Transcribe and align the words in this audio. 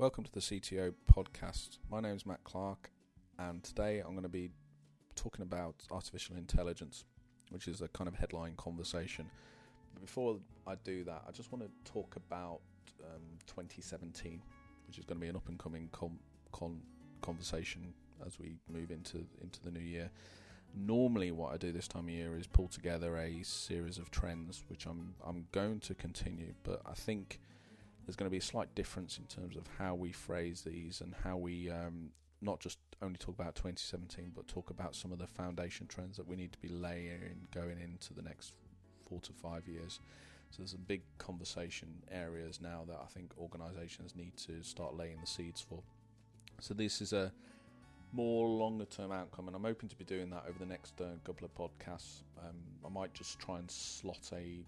Welcome 0.00 0.24
to 0.24 0.32
the 0.32 0.40
CTO 0.40 0.94
podcast. 1.12 1.76
My 1.90 2.00
name 2.00 2.16
is 2.16 2.24
Matt 2.24 2.42
Clarke, 2.42 2.90
and 3.38 3.62
today 3.62 3.98
I'm 3.98 4.12
going 4.12 4.22
to 4.22 4.30
be 4.30 4.48
talking 5.14 5.42
about 5.42 5.74
artificial 5.90 6.36
intelligence, 6.36 7.04
which 7.50 7.68
is 7.68 7.82
a 7.82 7.88
kind 7.88 8.08
of 8.08 8.14
headline 8.14 8.54
conversation. 8.56 9.28
But 9.92 10.00
before 10.00 10.38
I 10.66 10.76
do 10.84 11.04
that, 11.04 11.24
I 11.28 11.32
just 11.32 11.52
want 11.52 11.64
to 11.64 11.92
talk 11.92 12.16
about 12.16 12.60
um, 13.02 13.20
2017, 13.46 14.40
which 14.86 14.96
is 14.96 15.04
going 15.04 15.18
to 15.18 15.20
be 15.20 15.28
an 15.28 15.36
up 15.36 15.46
and 15.50 15.58
coming 15.58 15.90
com- 15.92 16.18
con- 16.50 16.80
conversation 17.20 17.92
as 18.26 18.38
we 18.38 18.54
move 18.72 18.90
into 18.90 19.26
into 19.42 19.60
the 19.62 19.70
new 19.70 19.80
year. 19.80 20.10
Normally, 20.74 21.30
what 21.30 21.52
I 21.52 21.58
do 21.58 21.72
this 21.72 21.88
time 21.88 22.04
of 22.04 22.10
year 22.10 22.38
is 22.38 22.46
pull 22.46 22.68
together 22.68 23.18
a 23.18 23.42
series 23.42 23.98
of 23.98 24.10
trends, 24.10 24.64
which 24.68 24.86
I'm 24.86 25.12
I'm 25.22 25.44
going 25.52 25.78
to 25.80 25.94
continue, 25.94 26.54
but 26.62 26.80
I 26.86 26.94
think 26.94 27.38
there's 28.10 28.16
going 28.16 28.26
to 28.26 28.30
be 28.30 28.38
a 28.38 28.42
slight 28.42 28.74
difference 28.74 29.18
in 29.18 29.24
terms 29.26 29.54
of 29.54 29.62
how 29.78 29.94
we 29.94 30.10
phrase 30.10 30.62
these 30.62 31.00
and 31.00 31.14
how 31.22 31.36
we 31.36 31.70
um, 31.70 32.10
not 32.42 32.58
just 32.58 32.78
only 33.00 33.16
talk 33.18 33.36
about 33.38 33.54
2017, 33.54 34.32
but 34.34 34.48
talk 34.48 34.68
about 34.68 34.96
some 34.96 35.12
of 35.12 35.20
the 35.20 35.28
foundation 35.28 35.86
trends 35.86 36.16
that 36.16 36.26
we 36.26 36.34
need 36.34 36.50
to 36.50 36.58
be 36.58 36.66
layering 36.66 37.46
going 37.54 37.80
into 37.80 38.12
the 38.12 38.20
next 38.20 38.54
four 39.08 39.20
to 39.20 39.32
five 39.32 39.68
years. 39.68 40.00
So 40.50 40.56
there's 40.58 40.72
some 40.72 40.82
big 40.88 41.02
conversation 41.18 41.86
areas 42.10 42.60
now 42.60 42.82
that 42.88 42.98
I 43.00 43.06
think 43.06 43.30
organisations 43.38 44.16
need 44.16 44.36
to 44.38 44.64
start 44.64 44.96
laying 44.96 45.20
the 45.20 45.28
seeds 45.28 45.60
for. 45.60 45.80
So 46.60 46.74
this 46.74 47.00
is 47.00 47.12
a 47.12 47.30
more 48.12 48.48
longer 48.48 48.86
term 48.86 49.12
outcome, 49.12 49.46
and 49.46 49.54
I'm 49.54 49.62
hoping 49.62 49.88
to 49.88 49.96
be 49.96 50.04
doing 50.04 50.30
that 50.30 50.46
over 50.48 50.58
the 50.58 50.66
next 50.66 51.00
uh, 51.00 51.04
couple 51.22 51.46
of 51.46 51.54
podcasts. 51.54 52.24
Um, 52.40 52.56
I 52.84 52.88
might 52.88 53.14
just 53.14 53.38
try 53.38 53.60
and 53.60 53.70
slot 53.70 54.32
a 54.32 54.64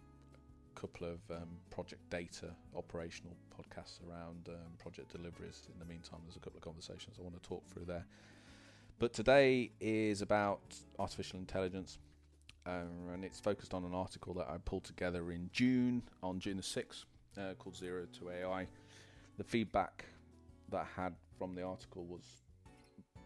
couple 0.75 1.07
of 1.07 1.19
um, 1.31 1.49
project 1.71 2.09
data 2.11 2.49
operational 2.77 3.37
podcasts 3.51 4.01
around 4.09 4.49
um, 4.49 4.73
project 4.79 5.13
deliveries. 5.13 5.69
In 5.73 5.79
the 5.79 5.85
meantime, 5.85 6.21
there's 6.25 6.37
a 6.37 6.41
couple 6.41 6.59
of 6.59 6.65
conversations 6.65 7.17
I 7.19 7.23
want 7.23 7.41
to 7.41 7.49
talk 7.49 7.67
through 7.69 7.85
there. 7.85 8.05
But 8.99 9.13
today 9.13 9.73
is 9.81 10.23
about 10.23 10.61
artificial 10.99 11.39
intelligence, 11.39 11.99
um, 12.67 13.09
and 13.13 13.25
it's 13.25 13.41
focused 13.41 13.75
on 13.75 13.85
an 13.85 13.95
article 13.95 14.35
that 14.35 14.49
I 14.49 14.59
pulled 14.59 14.85
together 14.85 15.33
in 15.33 15.51
June, 15.53 16.03
on 16.23 16.39
June 16.39 16.57
the 16.57 16.63
6th, 16.63 17.05
uh, 17.37 17.55
called 17.55 17.77
Zero 17.77 18.07
to 18.19 18.31
AI. 18.31 18.67
The 19.39 19.45
feedback 19.45 20.05
that 20.71 20.87
I 20.87 21.03
had 21.03 21.15
from 21.39 21.55
the 21.55 21.63
article 21.63 22.05
was 22.05 22.23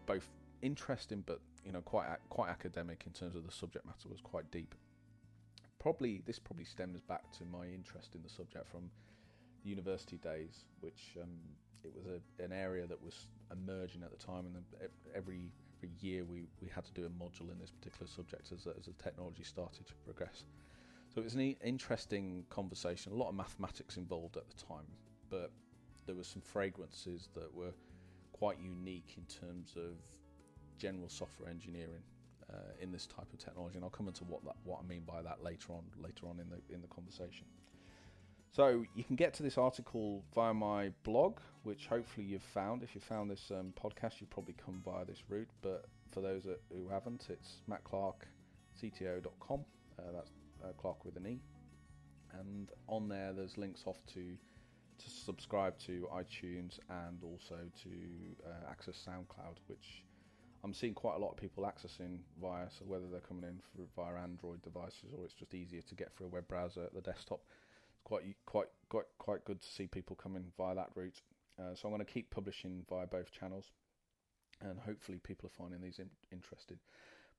both 0.06 0.28
interesting, 0.62 1.22
but 1.26 1.40
you 1.64 1.72
know, 1.72 1.80
quite 1.82 2.06
quite 2.30 2.48
academic 2.48 3.02
in 3.06 3.12
terms 3.12 3.34
of 3.34 3.44
the 3.44 3.52
subject 3.52 3.84
matter 3.84 4.08
was 4.08 4.20
quite 4.20 4.50
deep 4.50 4.74
probably 5.78 6.22
this 6.26 6.38
probably 6.38 6.64
stems 6.64 7.00
back 7.00 7.30
to 7.38 7.44
my 7.44 7.66
interest 7.66 8.14
in 8.14 8.22
the 8.22 8.28
subject 8.28 8.66
from 8.68 8.90
the 9.62 9.70
university 9.70 10.16
days, 10.18 10.64
which 10.80 11.16
um, 11.22 11.38
it 11.84 11.92
was 11.94 12.06
a, 12.06 12.42
an 12.42 12.52
area 12.52 12.86
that 12.86 13.02
was 13.02 13.28
emerging 13.52 14.02
at 14.02 14.10
the 14.10 14.24
time, 14.24 14.46
and 14.46 14.64
every 15.14 15.52
every 15.78 15.90
year 16.00 16.24
we, 16.24 16.48
we 16.62 16.68
had 16.68 16.84
to 16.84 16.92
do 16.92 17.04
a 17.04 17.10
module 17.10 17.52
in 17.52 17.58
this 17.58 17.70
particular 17.70 18.06
subject 18.06 18.50
as, 18.52 18.66
as 18.78 18.86
the 18.86 18.92
technology 19.02 19.42
started 19.42 19.86
to 19.86 19.94
progress. 20.04 20.44
So 21.14 21.20
it 21.20 21.24
was 21.24 21.34
an 21.34 21.56
interesting 21.64 22.44
conversation, 22.50 23.12
a 23.12 23.14
lot 23.14 23.28
of 23.28 23.34
mathematics 23.34 23.96
involved 23.96 24.36
at 24.36 24.44
the 24.48 24.64
time, 24.64 24.86
but 25.30 25.50
there 26.06 26.14
were 26.14 26.24
some 26.24 26.42
fragrances 26.42 27.28
that 27.34 27.52
were 27.54 27.72
quite 28.32 28.58
unique 28.58 29.14
in 29.16 29.24
terms 29.24 29.74
of 29.76 29.94
general 30.78 31.08
software 31.08 31.48
engineering 31.48 32.02
uh, 32.52 32.72
in 32.80 32.92
this 32.92 33.06
type 33.06 33.26
of 33.32 33.38
technology, 33.38 33.76
and 33.76 33.84
I'll 33.84 33.90
come 33.90 34.08
into 34.08 34.24
what 34.24 34.44
that, 34.44 34.56
what 34.64 34.80
I 34.82 34.86
mean 34.86 35.02
by 35.06 35.22
that 35.22 35.42
later 35.42 35.72
on 35.72 35.84
later 36.00 36.26
on 36.26 36.40
in 36.40 36.48
the 36.48 36.74
in 36.74 36.82
the 36.82 36.88
conversation. 36.88 37.46
So 38.52 38.84
you 38.94 39.04
can 39.04 39.16
get 39.16 39.34
to 39.34 39.42
this 39.42 39.58
article 39.58 40.24
via 40.34 40.54
my 40.54 40.90
blog, 41.02 41.40
which 41.64 41.88
hopefully 41.88 42.26
you've 42.26 42.42
found. 42.42 42.82
If 42.82 42.94
you 42.94 43.02
found 43.02 43.30
this 43.30 43.50
um, 43.50 43.74
podcast, 43.78 44.20
you've 44.20 44.30
probably 44.30 44.54
come 44.64 44.80
via 44.82 45.04
this 45.04 45.22
route. 45.28 45.50
But 45.60 45.84
for 46.10 46.22
those 46.22 46.46
who 46.72 46.88
haven't, 46.88 47.26
it's 47.28 47.60
mattclarkecto.com. 47.70 49.64
Uh, 49.98 50.02
that's 50.14 50.30
uh, 50.64 50.68
Clark 50.78 51.04
with 51.04 51.16
an 51.16 51.26
E. 51.26 51.40
And 52.40 52.70
on 52.88 53.08
there, 53.08 53.34
there's 53.34 53.58
links 53.58 53.82
off 53.86 53.98
to 54.14 54.36
to 54.98 55.10
subscribe 55.10 55.78
to 55.78 56.08
iTunes 56.14 56.78
and 56.88 57.22
also 57.22 57.56
to 57.82 57.90
uh, 58.46 58.70
access 58.70 59.06
SoundCloud, 59.06 59.56
which 59.66 60.02
I'm 60.66 60.74
seeing 60.74 60.94
quite 60.94 61.14
a 61.14 61.18
lot 61.20 61.30
of 61.30 61.36
people 61.36 61.62
accessing 61.62 62.18
via, 62.42 62.66
so 62.76 62.84
whether 62.84 63.04
they're 63.08 63.20
coming 63.20 63.44
in 63.44 63.60
for, 63.60 63.86
via 63.94 64.20
Android 64.20 64.62
devices 64.62 65.14
or 65.16 65.24
it's 65.24 65.32
just 65.32 65.54
easier 65.54 65.80
to 65.80 65.94
get 65.94 66.12
through 66.12 66.26
a 66.26 66.30
web 66.30 66.48
browser 66.48 66.82
at 66.82 66.92
the 66.92 67.00
desktop. 67.00 67.38
It's 67.92 68.02
quite 68.02 68.24
quite 68.46 68.66
quite 68.88 69.04
quite 69.18 69.44
good 69.44 69.60
to 69.60 69.68
see 69.68 69.86
people 69.86 70.16
coming 70.16 70.46
via 70.56 70.74
that 70.74 70.88
route. 70.96 71.20
Uh, 71.56 71.76
so 71.76 71.86
I'm 71.86 71.94
going 71.94 72.04
to 72.04 72.12
keep 72.12 72.30
publishing 72.30 72.84
via 72.90 73.06
both 73.06 73.30
channels, 73.30 73.66
and 74.60 74.76
hopefully 74.80 75.20
people 75.22 75.48
are 75.48 75.56
finding 75.56 75.80
these 75.80 76.00
in- 76.00 76.10
interesting. 76.32 76.78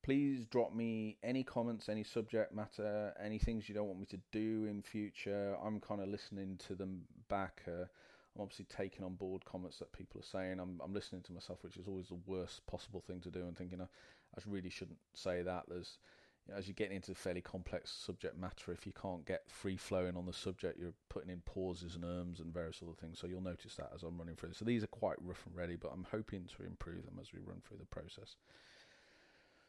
Please 0.03 0.45
drop 0.45 0.73
me 0.73 1.17
any 1.21 1.43
comments, 1.43 1.89
any 1.89 2.05
subject 2.05 2.55
matter, 2.55 3.13
any 3.21 3.39
things 3.39 3.67
you 3.67 3.75
don't 3.75 3.87
want 3.87 3.99
me 3.99 4.05
to 4.05 4.19
do 4.31 4.67
in 4.69 4.81
future. 4.81 5.57
I'm 5.61 5.81
kind 5.81 5.99
of 5.99 6.07
listening 6.07 6.61
to 6.69 6.75
them 6.75 7.01
back. 7.27 7.63
Uh, 7.67 7.87
I'm 8.37 8.43
obviously 8.43 8.65
taking 8.65 9.03
on 9.03 9.15
board 9.15 9.45
comments 9.45 9.79
that 9.79 9.91
people 9.93 10.21
are 10.21 10.23
saying. 10.23 10.59
I'm, 10.59 10.79
I'm 10.83 10.93
listening 10.93 11.21
to 11.23 11.33
myself, 11.33 11.63
which 11.63 11.77
is 11.77 11.87
always 11.87 12.09
the 12.09 12.19
worst 12.25 12.65
possible 12.67 13.01
thing 13.01 13.19
to 13.21 13.31
do, 13.31 13.41
and 13.41 13.57
thinking 13.57 13.81
I, 13.81 13.85
I 13.85 14.41
really 14.45 14.69
shouldn't 14.69 14.99
say 15.15 15.41
that. 15.41 15.63
There's 15.67 15.97
you 16.45 16.53
know, 16.53 16.59
as 16.59 16.67
you're 16.67 16.75
getting 16.75 16.95
into 16.95 17.15
fairly 17.15 17.41
complex 17.41 17.91
subject 17.91 18.37
matter, 18.37 18.71
if 18.71 18.85
you 18.85 18.93
can't 18.93 19.25
get 19.25 19.49
free 19.49 19.75
flowing 19.75 20.15
on 20.15 20.27
the 20.27 20.33
subject, 20.33 20.79
you're 20.79 20.93
putting 21.09 21.31
in 21.31 21.41
pauses 21.45 21.95
and 21.95 22.03
erms 22.03 22.39
and 22.39 22.53
various 22.53 22.79
other 22.83 22.93
things. 22.99 23.17
So 23.19 23.27
you'll 23.27 23.41
notice 23.41 23.75
that 23.75 23.91
as 23.95 24.03
I'm 24.03 24.17
running 24.17 24.35
through. 24.35 24.53
So 24.53 24.65
these 24.65 24.83
are 24.83 24.87
quite 24.87 25.17
rough 25.21 25.43
and 25.47 25.55
ready, 25.55 25.75
but 25.75 25.91
I'm 25.91 26.05
hoping 26.11 26.47
to 26.57 26.65
improve 26.65 27.05
them 27.05 27.17
as 27.19 27.33
we 27.33 27.39
run 27.39 27.61
through 27.67 27.77
the 27.79 27.85
process. 27.85 28.35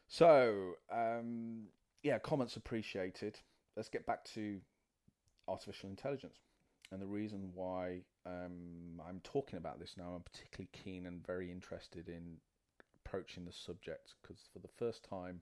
So 0.07 0.73
um, 0.91 1.63
yeah, 2.03 2.19
comments 2.19 2.55
appreciated. 2.55 3.39
Let's 3.75 3.89
get 3.89 4.05
back 4.05 4.23
to 4.35 4.59
artificial 5.47 5.89
intelligence 5.89 6.37
and 6.91 7.01
the 7.01 7.07
reason 7.07 7.51
why 7.53 8.01
um, 8.25 9.01
I'm 9.07 9.21
talking 9.23 9.57
about 9.57 9.79
this 9.79 9.95
now, 9.97 10.13
I'm 10.15 10.23
particularly 10.23 10.69
keen 10.73 11.05
and 11.05 11.25
very 11.25 11.51
interested 11.51 12.09
in 12.09 12.37
approaching 13.05 13.45
the 13.45 13.51
subject 13.51 14.15
because 14.21 14.47
for 14.51 14.59
the 14.59 14.67
first 14.67 15.03
time 15.03 15.41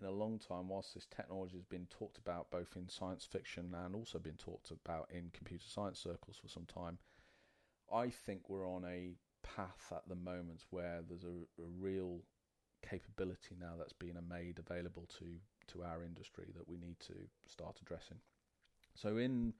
in 0.00 0.06
a 0.06 0.10
long 0.10 0.38
time, 0.38 0.68
whilst 0.68 0.94
this 0.94 1.06
technology 1.14 1.56
has 1.56 1.64
been 1.64 1.86
talked 1.90 2.18
about 2.18 2.50
both 2.50 2.76
in 2.76 2.88
science 2.88 3.24
fiction 3.24 3.74
and 3.84 3.94
also 3.94 4.18
been 4.18 4.36
talked 4.36 4.70
about 4.70 5.08
in 5.12 5.30
computer 5.32 5.66
science 5.68 5.98
circles 5.98 6.38
for 6.40 6.48
some 6.48 6.64
time, 6.64 6.98
I 7.92 8.08
think 8.08 8.48
we're 8.48 8.68
on 8.68 8.84
a 8.84 9.16
path 9.42 9.92
at 9.92 10.08
the 10.08 10.14
moment 10.14 10.64
where 10.70 11.00
there's 11.06 11.24
a, 11.24 11.62
a 11.62 11.66
real 11.78 12.20
capability 12.88 13.56
now 13.60 13.74
that's 13.78 13.92
being 13.92 14.16
made 14.28 14.58
available 14.58 15.06
to 15.18 15.26
to 15.68 15.84
our 15.84 16.02
industry 16.02 16.52
that 16.56 16.68
we 16.68 16.76
need 16.76 16.98
to 17.00 17.14
start 17.46 17.78
addressing. 17.80 18.18
So 18.94 19.18
in 19.18 19.54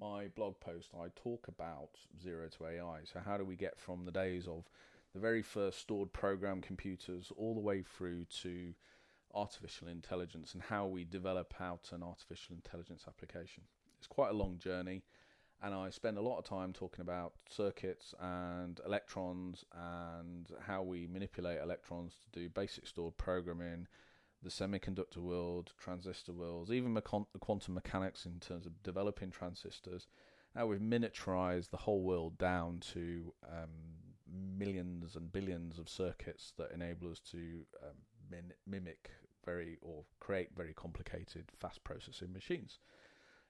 my 0.00 0.28
blog 0.34 0.58
post, 0.60 0.90
I 0.98 1.08
talk 1.14 1.46
about 1.48 1.90
zero 2.22 2.48
to 2.48 2.66
AI. 2.66 3.00
So, 3.04 3.20
how 3.24 3.36
do 3.36 3.44
we 3.44 3.56
get 3.56 3.78
from 3.78 4.04
the 4.04 4.10
days 4.10 4.48
of 4.48 4.64
the 5.12 5.20
very 5.20 5.42
first 5.42 5.80
stored 5.80 6.12
program 6.12 6.60
computers 6.60 7.30
all 7.36 7.54
the 7.54 7.60
way 7.60 7.82
through 7.82 8.24
to 8.42 8.72
artificial 9.34 9.88
intelligence 9.88 10.54
and 10.54 10.62
how 10.62 10.86
we 10.86 11.04
develop 11.04 11.54
out 11.60 11.90
an 11.92 12.02
artificial 12.02 12.54
intelligence 12.54 13.04
application? 13.06 13.64
It's 13.98 14.06
quite 14.06 14.30
a 14.30 14.36
long 14.36 14.58
journey, 14.58 15.02
and 15.62 15.74
I 15.74 15.90
spend 15.90 16.16
a 16.16 16.22
lot 16.22 16.38
of 16.38 16.44
time 16.44 16.72
talking 16.72 17.02
about 17.02 17.34
circuits 17.50 18.14
and 18.18 18.80
electrons 18.86 19.64
and 19.74 20.48
how 20.66 20.82
we 20.82 21.06
manipulate 21.06 21.60
electrons 21.60 22.14
to 22.32 22.40
do 22.40 22.48
basic 22.48 22.86
stored 22.86 23.16
programming 23.18 23.86
the 24.42 24.50
semiconductor 24.50 25.18
world, 25.18 25.72
transistor 25.78 26.32
worlds, 26.32 26.70
even 26.70 26.94
the 26.94 27.02
quantum 27.02 27.74
mechanics 27.74 28.24
in 28.26 28.40
terms 28.40 28.66
of 28.66 28.82
developing 28.82 29.30
transistors. 29.30 30.06
Now 30.54 30.66
we've 30.66 30.80
miniaturized 30.80 31.70
the 31.70 31.76
whole 31.76 32.02
world 32.02 32.38
down 32.38 32.80
to 32.92 33.32
um, 33.46 33.70
millions 34.58 35.16
and 35.16 35.32
billions 35.32 35.78
of 35.78 35.88
circuits 35.88 36.52
that 36.58 36.72
enable 36.72 37.10
us 37.10 37.20
to 37.30 37.66
um, 37.82 37.96
min- 38.30 38.52
mimic 38.66 39.10
very 39.44 39.78
or 39.80 40.04
create 40.18 40.50
very 40.56 40.74
complicated 40.74 41.44
fast 41.58 41.82
processing 41.84 42.32
machines. 42.32 42.78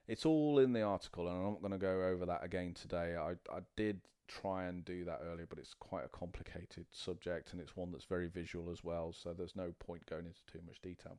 It's 0.07 0.25
all 0.25 0.59
in 0.59 0.73
the 0.73 0.81
article, 0.81 1.27
and 1.27 1.37
I'm 1.37 1.43
not 1.53 1.61
going 1.61 1.71
to 1.71 1.77
go 1.77 2.03
over 2.03 2.25
that 2.25 2.43
again 2.43 2.73
today. 2.73 3.15
I, 3.15 3.31
I 3.53 3.59
did 3.77 4.01
try 4.41 4.65
and 4.65 4.85
do 4.85 5.03
that 5.05 5.21
earlier, 5.23 5.45
but 5.47 5.59
it's 5.59 5.73
quite 5.73 6.05
a 6.05 6.09
complicated 6.09 6.85
subject 6.91 7.51
and 7.51 7.61
it's 7.61 7.75
one 7.75 7.91
that's 7.91 8.05
very 8.05 8.27
visual 8.27 8.71
as 8.71 8.83
well, 8.83 9.13
so 9.13 9.33
there's 9.33 9.55
no 9.55 9.73
point 9.79 10.05
going 10.05 10.25
into 10.25 10.39
too 10.51 10.59
much 10.65 10.81
detail. 10.81 11.17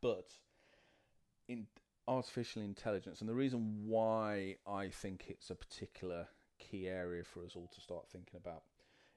But 0.00 0.30
in 1.48 1.66
artificial 2.06 2.62
intelligence, 2.62 3.20
and 3.20 3.28
the 3.28 3.34
reason 3.34 3.84
why 3.86 4.56
I 4.66 4.88
think 4.88 5.26
it's 5.28 5.50
a 5.50 5.54
particular 5.54 6.28
key 6.58 6.88
area 6.88 7.22
for 7.24 7.44
us 7.44 7.52
all 7.54 7.70
to 7.74 7.80
start 7.80 8.08
thinking 8.08 8.40
about 8.42 8.62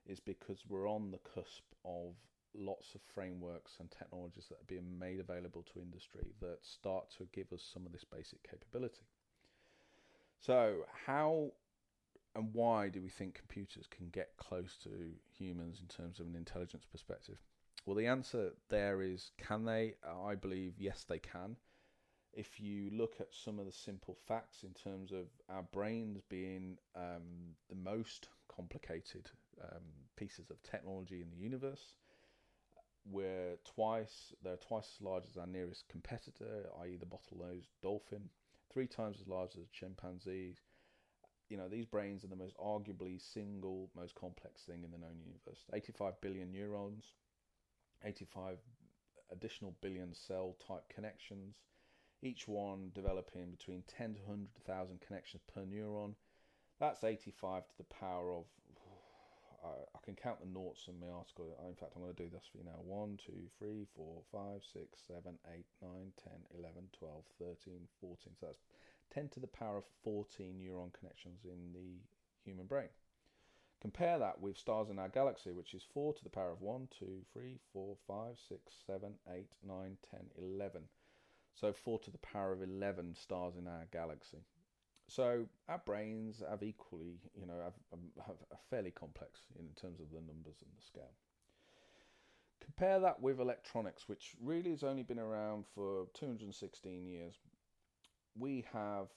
is 0.06 0.20
because 0.20 0.64
we're 0.68 0.90
on 0.90 1.12
the 1.12 1.20
cusp 1.20 1.64
of 1.86 2.16
lots 2.54 2.96
of 2.96 3.02
frameworks 3.14 3.74
and 3.80 3.90
technologies 3.92 4.48
that 4.50 4.56
are 4.56 4.68
being 4.68 5.00
made 5.00 5.20
available 5.20 5.64
to 5.64 5.82
industry 5.82 6.28
that 6.42 6.58
start 6.62 7.10
to 7.18 7.28
give 7.34 7.52
us 7.54 7.64
some 7.74 7.86
of 7.86 7.92
this 7.92 8.04
basic 8.04 8.44
capability. 8.50 9.06
So, 10.40 10.86
how 11.06 11.52
and 12.36 12.54
why 12.54 12.90
do 12.90 13.02
we 13.02 13.10
think 13.10 13.36
computers 13.36 13.88
can 13.88 14.10
get 14.10 14.38
close 14.38 14.78
to 14.84 14.90
humans 15.38 15.80
in 15.82 15.88
terms 15.88 16.20
of 16.20 16.28
an 16.28 16.36
intelligence 16.36 16.86
perspective? 16.90 17.38
Well, 17.86 17.96
the 17.96 18.08
answer 18.08 18.52
there 18.70 19.02
is 19.02 19.32
can 19.38 19.66
they? 19.66 19.96
I 20.08 20.36
believe 20.36 20.74
yes, 20.78 21.04
they 21.08 21.20
can. 21.20 21.58
If 22.34 22.62
you 22.62 22.90
look 22.94 23.16
at 23.20 23.34
some 23.34 23.60
of 23.60 23.66
the 23.66 23.74
simple 23.74 24.18
facts 24.28 24.64
in 24.64 24.74
terms 24.74 25.12
of 25.12 25.26
our 25.50 25.64
brains 25.74 26.22
being 26.30 26.78
um, 26.96 27.56
the 27.68 27.76
most 27.76 28.30
complicated 28.48 29.30
um, 29.62 29.82
pieces 30.16 30.50
of 30.50 30.62
technology 30.64 31.22
in 31.22 31.30
the 31.30 31.44
universe, 31.44 31.96
we're 33.10 33.58
twice 33.66 34.34
they're 34.44 34.58
twice 34.58 34.90
as 34.96 35.02
large 35.02 35.26
as 35.30 35.38
our 35.38 35.48
nearest 35.48 35.90
competitor, 35.90 36.70
i.e., 36.84 36.98
the 36.98 37.06
bottlenose 37.06 37.68
dolphin, 37.82 38.30
three 38.72 38.88
times 38.88 39.18
as 39.20 39.28
large 39.28 39.56
as 39.56 39.64
a 39.64 39.72
chimpanzee. 39.72 40.56
You 41.52 41.58
know, 41.58 41.68
these 41.68 41.86
brains 41.86 42.24
are 42.24 42.30
the 42.30 42.38
most 42.38 42.56
arguably 42.56 43.20
single 43.20 43.90
most 43.94 44.16
complex 44.16 44.62
thing 44.62 44.86
in 44.86 44.92
the 44.92 44.98
known 44.98 45.20
universe. 45.20 45.66
85 45.74 46.22
billion 46.22 46.50
neurons, 46.50 47.04
85 48.06 48.58
additional 49.34 49.76
billion 49.82 50.14
cell 50.14 50.56
type 50.66 50.88
connections, 50.88 51.56
each 52.22 52.48
one 52.48 52.92
developing 52.96 53.52
between 53.52 53.84
10 53.86 54.14
to 54.14 54.22
100,000 54.22 55.02
connections 55.02 55.44
per 55.54 55.64
neuron. 55.64 56.16
That's 56.80 57.04
85 57.04 57.68
to 57.68 57.78
the 57.80 57.84
power 57.84 58.32
of 58.32 58.46
I, 59.66 60.00
can 60.06 60.16
count 60.16 60.40
the 60.40 60.48
noughts 60.48 60.88
in 60.88 61.02
my 61.02 61.12
article. 61.14 61.54
In 61.68 61.76
fact, 61.76 61.92
I'm 61.98 62.02
going 62.02 62.16
to 62.16 62.24
do 62.24 62.30
this 62.30 62.48
for 62.50 62.60
you 62.60 62.64
now. 62.64 62.80
1, 62.80 63.20
2, 63.28 63.34
3, 63.60 63.88
4, 63.94 64.22
5, 64.32 64.62
6, 64.74 65.00
7, 65.06 65.38
8, 65.54 65.66
9, 65.82 65.92
10, 66.24 66.32
11, 66.58 66.84
12, 66.98 67.24
13, 67.40 67.88
14. 68.00 68.18
So 68.40 68.46
that's 68.46 68.64
10 69.14 69.30
to 69.30 69.40
the 69.40 69.48
power 69.48 69.78
of 69.78 69.84
14 70.04 70.56
neuron 70.60 70.94
connections 70.94 71.42
in 71.44 71.74
the 71.74 72.00
human 72.44 72.66
brain. 72.66 72.90
Compare 73.82 74.20
that 74.20 74.40
with 74.40 74.58
stars 74.58 74.90
in 74.90 75.00
our 75.00 75.10
galaxy, 75.10 75.52
which 75.52 75.74
is 75.74 75.84
4 75.94 76.14
to 76.14 76.24
the 76.24 76.30
power 76.30 76.52
of 76.52 76.62
1, 76.62 76.88
2, 77.00 77.06
3, 77.34 77.60
4, 77.74 77.96
5, 78.08 78.26
6, 78.48 78.74
7, 78.86 79.14
8, 79.28 79.46
9, 79.68 79.98
10, 80.12 80.20
11. 80.38 80.84
So 81.54 81.74
4 81.74 82.00
to 82.00 82.12
the 82.12 82.18
power 82.20 82.54
of 82.54 82.62
11 82.62 83.16
stars 83.16 83.56
in 83.58 83.68
our 83.68 83.88
galaxy. 83.92 84.46
So 85.08 85.46
our 85.68 85.82
brains 85.84 86.42
have 86.48 86.64
equally, 86.64 87.20
you 87.36 87.46
know, 87.46 87.60
have, 87.64 87.74
um, 87.92 88.12
have 88.26 88.38
a 88.52 88.58
fairly 88.70 88.92
complex 88.92 89.42
in 89.60 89.66
terms 89.76 90.00
of 90.00 90.12
the 90.12 90.22
numbers 90.22 90.62
and 90.62 90.72
the 90.78 90.82
scale. 90.82 91.12
Compare 92.64 93.00
that 93.00 93.20
with 93.20 93.40
electronics, 93.40 94.08
which 94.08 94.36
really 94.40 94.70
has 94.70 94.84
only 94.84 95.04
been 95.04 95.20
around 95.20 95.66
for 95.74 96.06
216 96.14 97.06
years. 97.08 97.34
We 98.38 98.66
have, 98.74 99.08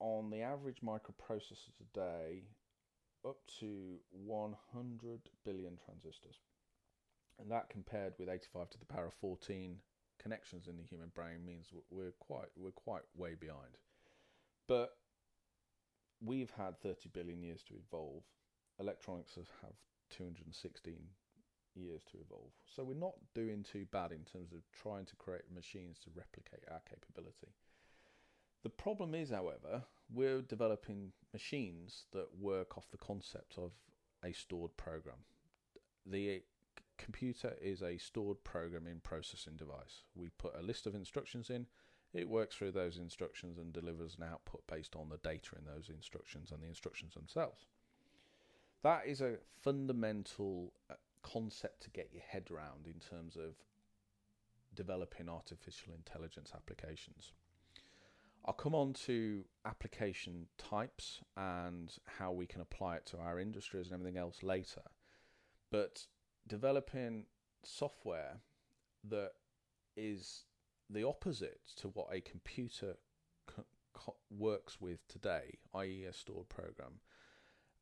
on 0.00 0.30
the 0.30 0.42
average 0.42 0.80
microprocessor 0.84 1.72
today, 1.76 2.44
up 3.26 3.38
to 3.60 3.98
100 4.10 5.20
billion 5.44 5.76
transistors. 5.84 6.36
And 7.40 7.50
that 7.50 7.68
compared 7.70 8.14
with 8.18 8.28
85 8.28 8.70
to 8.70 8.78
the 8.78 8.86
power 8.86 9.06
of 9.06 9.14
14 9.14 9.76
connections 10.20 10.66
in 10.66 10.76
the 10.76 10.82
human 10.82 11.10
brain 11.14 11.44
means 11.46 11.66
we're 11.90 12.12
quite 12.18 12.48
we're 12.56 12.72
quite 12.72 13.02
way 13.16 13.34
behind. 13.34 13.78
But 14.66 14.96
we've 16.24 16.50
had 16.50 16.80
30 16.80 17.08
billion 17.12 17.42
years 17.42 17.62
to 17.68 17.74
evolve. 17.74 18.22
Electronics 18.80 19.34
have 19.36 19.72
216 20.10 20.94
years 21.74 22.02
to 22.10 22.18
evolve. 22.18 22.50
So 22.66 22.82
we're 22.82 22.94
not 22.94 23.14
doing 23.34 23.62
too 23.62 23.86
bad 23.92 24.12
in 24.12 24.24
terms 24.24 24.52
of 24.52 24.62
trying 24.72 25.06
to 25.06 25.16
create 25.16 25.42
machines 25.54 25.98
to 26.00 26.10
replicate 26.14 26.64
our 26.70 26.80
capability. 26.88 27.54
The 28.62 28.70
problem 28.70 29.14
is, 29.14 29.30
however, 29.30 29.84
we're 30.12 30.42
developing 30.42 31.12
machines 31.32 32.04
that 32.12 32.28
work 32.38 32.76
off 32.76 32.90
the 32.90 32.98
concept 32.98 33.56
of 33.56 33.72
a 34.24 34.32
stored 34.32 34.76
program. 34.76 35.18
The 36.04 36.42
computer 36.96 37.54
is 37.60 37.82
a 37.82 37.98
stored 37.98 38.42
programming 38.42 39.00
processing 39.02 39.56
device. 39.56 40.02
We 40.14 40.30
put 40.38 40.54
a 40.58 40.62
list 40.62 40.86
of 40.86 40.94
instructions 40.94 41.50
in, 41.50 41.66
it 42.14 42.28
works 42.28 42.56
through 42.56 42.72
those 42.72 42.96
instructions 42.96 43.58
and 43.58 43.72
delivers 43.72 44.16
an 44.16 44.24
output 44.24 44.66
based 44.66 44.96
on 44.96 45.10
the 45.10 45.18
data 45.18 45.50
in 45.58 45.64
those 45.64 45.90
instructions 45.90 46.50
and 46.50 46.62
the 46.62 46.66
instructions 46.66 47.14
themselves. 47.14 47.66
That 48.82 49.06
is 49.06 49.20
a 49.20 49.36
fundamental 49.60 50.72
uh, 50.90 50.94
concept 51.22 51.82
to 51.82 51.90
get 51.90 52.10
your 52.12 52.22
head 52.22 52.48
around 52.50 52.86
in 52.86 53.00
terms 53.00 53.36
of 53.36 53.54
developing 54.74 55.28
artificial 55.28 55.92
intelligence 55.92 56.52
applications. 56.54 57.32
I'll 58.48 58.54
come 58.54 58.74
on 58.74 58.94
to 59.04 59.44
application 59.66 60.46
types 60.56 61.20
and 61.36 61.92
how 62.06 62.32
we 62.32 62.46
can 62.46 62.62
apply 62.62 62.96
it 62.96 63.04
to 63.08 63.18
our 63.18 63.38
industries 63.38 63.88
and 63.88 63.92
everything 64.00 64.16
else 64.16 64.42
later. 64.42 64.80
But 65.70 66.06
developing 66.46 67.26
software 67.62 68.40
that 69.06 69.32
is 69.98 70.46
the 70.88 71.06
opposite 71.06 71.60
to 71.76 71.88
what 71.88 72.06
a 72.10 72.22
computer 72.22 72.94
co- 73.46 73.66
co- 73.92 74.16
works 74.30 74.80
with 74.80 75.06
today, 75.08 75.58
i.e., 75.74 76.06
a 76.08 76.12
stored 76.14 76.48
program. 76.48 77.00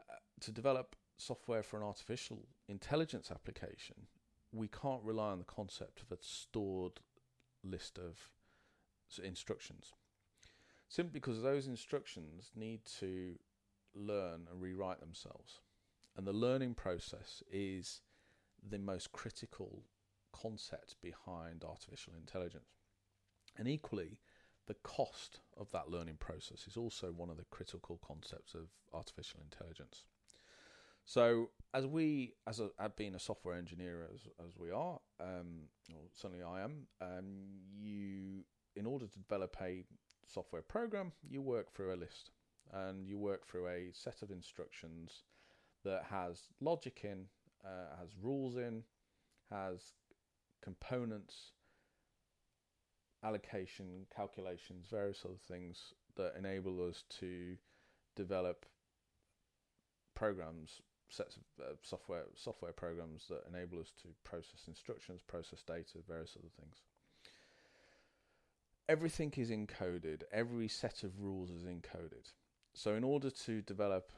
Uh, 0.00 0.14
to 0.40 0.50
develop 0.50 0.96
software 1.16 1.62
for 1.62 1.76
an 1.76 1.84
artificial 1.84 2.48
intelligence 2.68 3.30
application, 3.30 4.08
we 4.50 4.66
can't 4.66 5.04
rely 5.04 5.30
on 5.30 5.38
the 5.38 5.44
concept 5.44 6.02
of 6.02 6.10
a 6.10 6.20
stored 6.20 6.98
list 7.62 8.00
of 8.00 8.32
instructions. 9.22 9.92
Simply 10.88 11.12
because 11.12 11.42
those 11.42 11.66
instructions 11.66 12.50
need 12.54 12.80
to 13.00 13.36
learn 13.94 14.46
and 14.50 14.60
rewrite 14.60 15.00
themselves. 15.00 15.60
And 16.16 16.26
the 16.26 16.32
learning 16.32 16.74
process 16.74 17.42
is 17.50 18.00
the 18.68 18.78
most 18.78 19.12
critical 19.12 19.82
concept 20.32 20.96
behind 21.02 21.64
artificial 21.64 22.14
intelligence. 22.18 22.80
And 23.56 23.68
equally, 23.68 24.20
the 24.66 24.74
cost 24.82 25.40
of 25.56 25.70
that 25.72 25.90
learning 25.90 26.16
process 26.18 26.66
is 26.66 26.76
also 26.76 27.12
one 27.12 27.30
of 27.30 27.36
the 27.36 27.44
critical 27.50 28.00
concepts 28.06 28.54
of 28.54 28.68
artificial 28.92 29.40
intelligence. 29.42 30.04
So, 31.04 31.50
as 31.72 31.86
we, 31.86 32.34
as 32.48 32.60
a, 32.60 32.88
being 32.96 33.14
a 33.14 33.20
software 33.20 33.54
engineer 33.54 34.08
as 34.12 34.26
as 34.44 34.58
we 34.58 34.72
are, 34.72 34.98
um, 35.20 35.68
or 35.94 36.00
certainly 36.12 36.42
I 36.42 36.62
am, 36.62 36.88
um, 37.00 37.44
you, 37.78 38.42
in 38.74 38.86
order 38.86 39.06
to 39.06 39.18
develop 39.18 39.56
a 39.62 39.84
software 40.26 40.62
program, 40.62 41.12
you 41.28 41.40
work 41.40 41.72
through 41.72 41.94
a 41.94 41.96
list, 41.96 42.30
and 42.72 43.06
you 43.06 43.18
work 43.18 43.46
through 43.46 43.68
a 43.68 43.90
set 43.92 44.22
of 44.22 44.30
instructions 44.30 45.22
that 45.84 46.04
has 46.10 46.48
logic 46.60 47.00
in, 47.04 47.26
uh, 47.64 47.96
has 47.98 48.10
rules 48.20 48.56
in, 48.56 48.82
has 49.50 49.92
components 50.62 51.52
allocation, 53.22 54.06
calculations, 54.14 54.86
various 54.90 55.22
other 55.24 55.34
things 55.48 55.94
that 56.16 56.34
enable 56.38 56.86
us 56.86 57.04
to 57.20 57.56
develop 58.14 58.66
programs, 60.14 60.80
sets 61.08 61.36
of 61.36 61.42
uh, 61.64 61.74
software 61.82 62.24
software 62.34 62.72
programs 62.72 63.26
that 63.28 63.44
enable 63.52 63.78
us 63.80 63.92
to 64.02 64.08
process 64.24 64.66
instructions, 64.66 65.22
process 65.26 65.62
data, 65.62 65.98
various 66.06 66.36
other 66.38 66.50
things. 66.60 66.82
Everything 68.88 69.32
is 69.36 69.50
encoded. 69.50 70.22
Every 70.32 70.68
set 70.68 71.02
of 71.02 71.20
rules 71.20 71.50
is 71.50 71.64
encoded. 71.64 72.32
So, 72.72 72.94
in 72.94 73.02
order 73.02 73.30
to 73.30 73.62
develop 73.62 74.12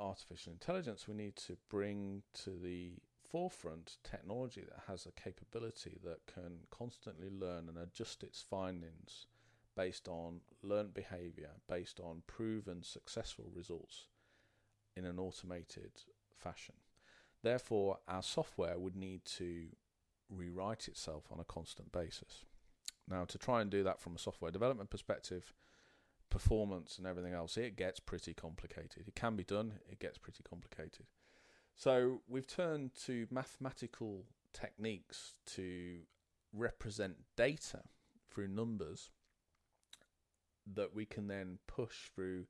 artificial 0.00 0.52
intelligence, 0.52 1.06
we 1.06 1.14
need 1.14 1.36
to 1.36 1.56
bring 1.68 2.22
to 2.44 2.50
the 2.50 2.94
forefront 3.30 3.98
technology 4.02 4.62
that 4.62 4.84
has 4.86 5.04
a 5.04 5.12
capability 5.12 5.98
that 6.04 6.20
can 6.32 6.60
constantly 6.70 7.28
learn 7.28 7.68
and 7.68 7.76
adjust 7.76 8.22
its 8.22 8.40
findings 8.40 9.26
based 9.76 10.08
on 10.08 10.40
learned 10.62 10.94
behavior, 10.94 11.50
based 11.68 12.00
on 12.00 12.22
proven 12.26 12.82
successful 12.82 13.50
results 13.54 14.06
in 14.96 15.04
an 15.04 15.18
automated 15.18 15.90
fashion. 16.36 16.76
Therefore, 17.42 17.98
our 18.08 18.22
software 18.22 18.78
would 18.78 18.96
need 18.96 19.24
to 19.36 19.66
rewrite 20.30 20.88
itself 20.88 21.24
on 21.30 21.40
a 21.40 21.44
constant 21.44 21.92
basis. 21.92 22.44
Now, 23.08 23.24
to 23.26 23.38
try 23.38 23.60
and 23.60 23.70
do 23.70 23.82
that 23.82 24.00
from 24.00 24.14
a 24.14 24.18
software 24.18 24.50
development 24.50 24.90
perspective, 24.90 25.52
performance 26.30 26.98
and 26.98 27.06
everything 27.06 27.34
else, 27.34 27.56
it 27.56 27.76
gets 27.76 28.00
pretty 28.00 28.34
complicated. 28.34 29.04
It 29.06 29.14
can 29.14 29.36
be 29.36 29.44
done, 29.44 29.74
it 29.90 30.00
gets 30.00 30.18
pretty 30.18 30.42
complicated. 30.42 31.06
So 31.76 32.22
we've 32.28 32.46
turned 32.46 32.92
to 33.06 33.26
mathematical 33.30 34.24
techniques 34.52 35.34
to 35.46 35.98
represent 36.52 37.16
data 37.36 37.82
through 38.30 38.48
numbers 38.48 39.10
that 40.72 40.94
we 40.94 41.04
can 41.04 41.28
then 41.28 41.58
push 41.66 42.10
through 42.14 42.46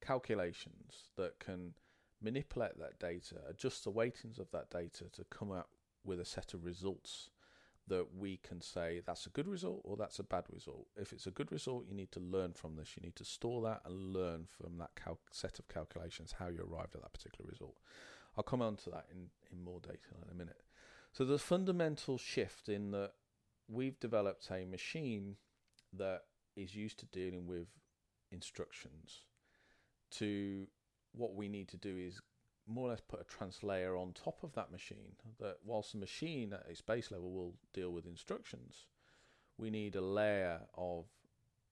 calculations 0.00 1.10
that 1.16 1.38
can 1.38 1.74
manipulate 2.22 2.78
that 2.78 2.98
data, 2.98 3.36
adjust 3.48 3.84
the 3.84 3.90
weightings 3.90 4.38
of 4.38 4.50
that 4.52 4.70
data 4.70 5.04
to 5.12 5.24
come 5.24 5.52
out 5.52 5.68
with 6.04 6.20
a 6.20 6.24
set 6.24 6.54
of 6.54 6.64
results 6.64 7.30
that 7.88 8.06
we 8.16 8.38
can 8.38 8.60
say 8.60 9.02
that's 9.04 9.26
a 9.26 9.30
good 9.30 9.48
result 9.48 9.80
or 9.84 9.96
that's 9.96 10.18
a 10.18 10.24
bad 10.24 10.44
result. 10.52 10.86
If 10.96 11.12
it's 11.12 11.26
a 11.26 11.30
good 11.30 11.50
result, 11.52 11.86
you 11.88 11.94
need 11.94 12.12
to 12.12 12.20
learn 12.20 12.52
from 12.52 12.76
this. 12.76 12.94
You 12.96 13.02
need 13.02 13.16
to 13.16 13.24
store 13.24 13.62
that 13.62 13.82
and 13.84 14.12
learn 14.12 14.46
from 14.46 14.78
that 14.78 14.90
cal- 14.96 15.20
set 15.32 15.58
of 15.58 15.68
calculations 15.68 16.34
how 16.38 16.48
you 16.48 16.60
arrived 16.60 16.94
at 16.94 17.02
that 17.02 17.12
particular 17.12 17.48
result. 17.50 17.76
I'll 18.36 18.44
come 18.44 18.62
on 18.62 18.76
to 18.76 18.90
that 18.90 19.06
in, 19.10 19.28
in 19.52 19.64
more 19.64 19.80
detail 19.80 20.22
in 20.24 20.30
a 20.30 20.34
minute. 20.34 20.62
So 21.12 21.24
the 21.24 21.38
fundamental 21.38 22.18
shift 22.18 22.68
in 22.68 22.90
that 22.92 23.12
we've 23.68 23.98
developed 23.98 24.48
a 24.50 24.64
machine 24.64 25.36
that 25.92 26.22
is 26.56 26.74
used 26.74 26.98
to 27.00 27.06
dealing 27.06 27.46
with 27.46 27.68
instructions 28.30 29.22
to 30.10 30.66
what 31.12 31.34
we 31.34 31.48
need 31.48 31.68
to 31.68 31.76
do 31.76 31.96
is 31.96 32.20
more 32.68 32.88
or 32.88 32.90
less 32.90 33.00
put 33.00 33.20
a 33.20 33.24
translator 33.24 33.96
on 33.96 34.12
top 34.12 34.42
of 34.42 34.52
that 34.54 34.70
machine. 34.70 35.16
That 35.40 35.58
whilst 35.64 35.92
the 35.92 35.98
machine 35.98 36.52
at 36.52 36.66
its 36.68 36.80
base 36.80 37.10
level 37.10 37.32
will 37.32 37.54
deal 37.72 37.90
with 37.90 38.06
instructions, 38.06 38.86
we 39.56 39.70
need 39.70 39.96
a 39.96 40.00
layer 40.00 40.60
of 40.76 41.06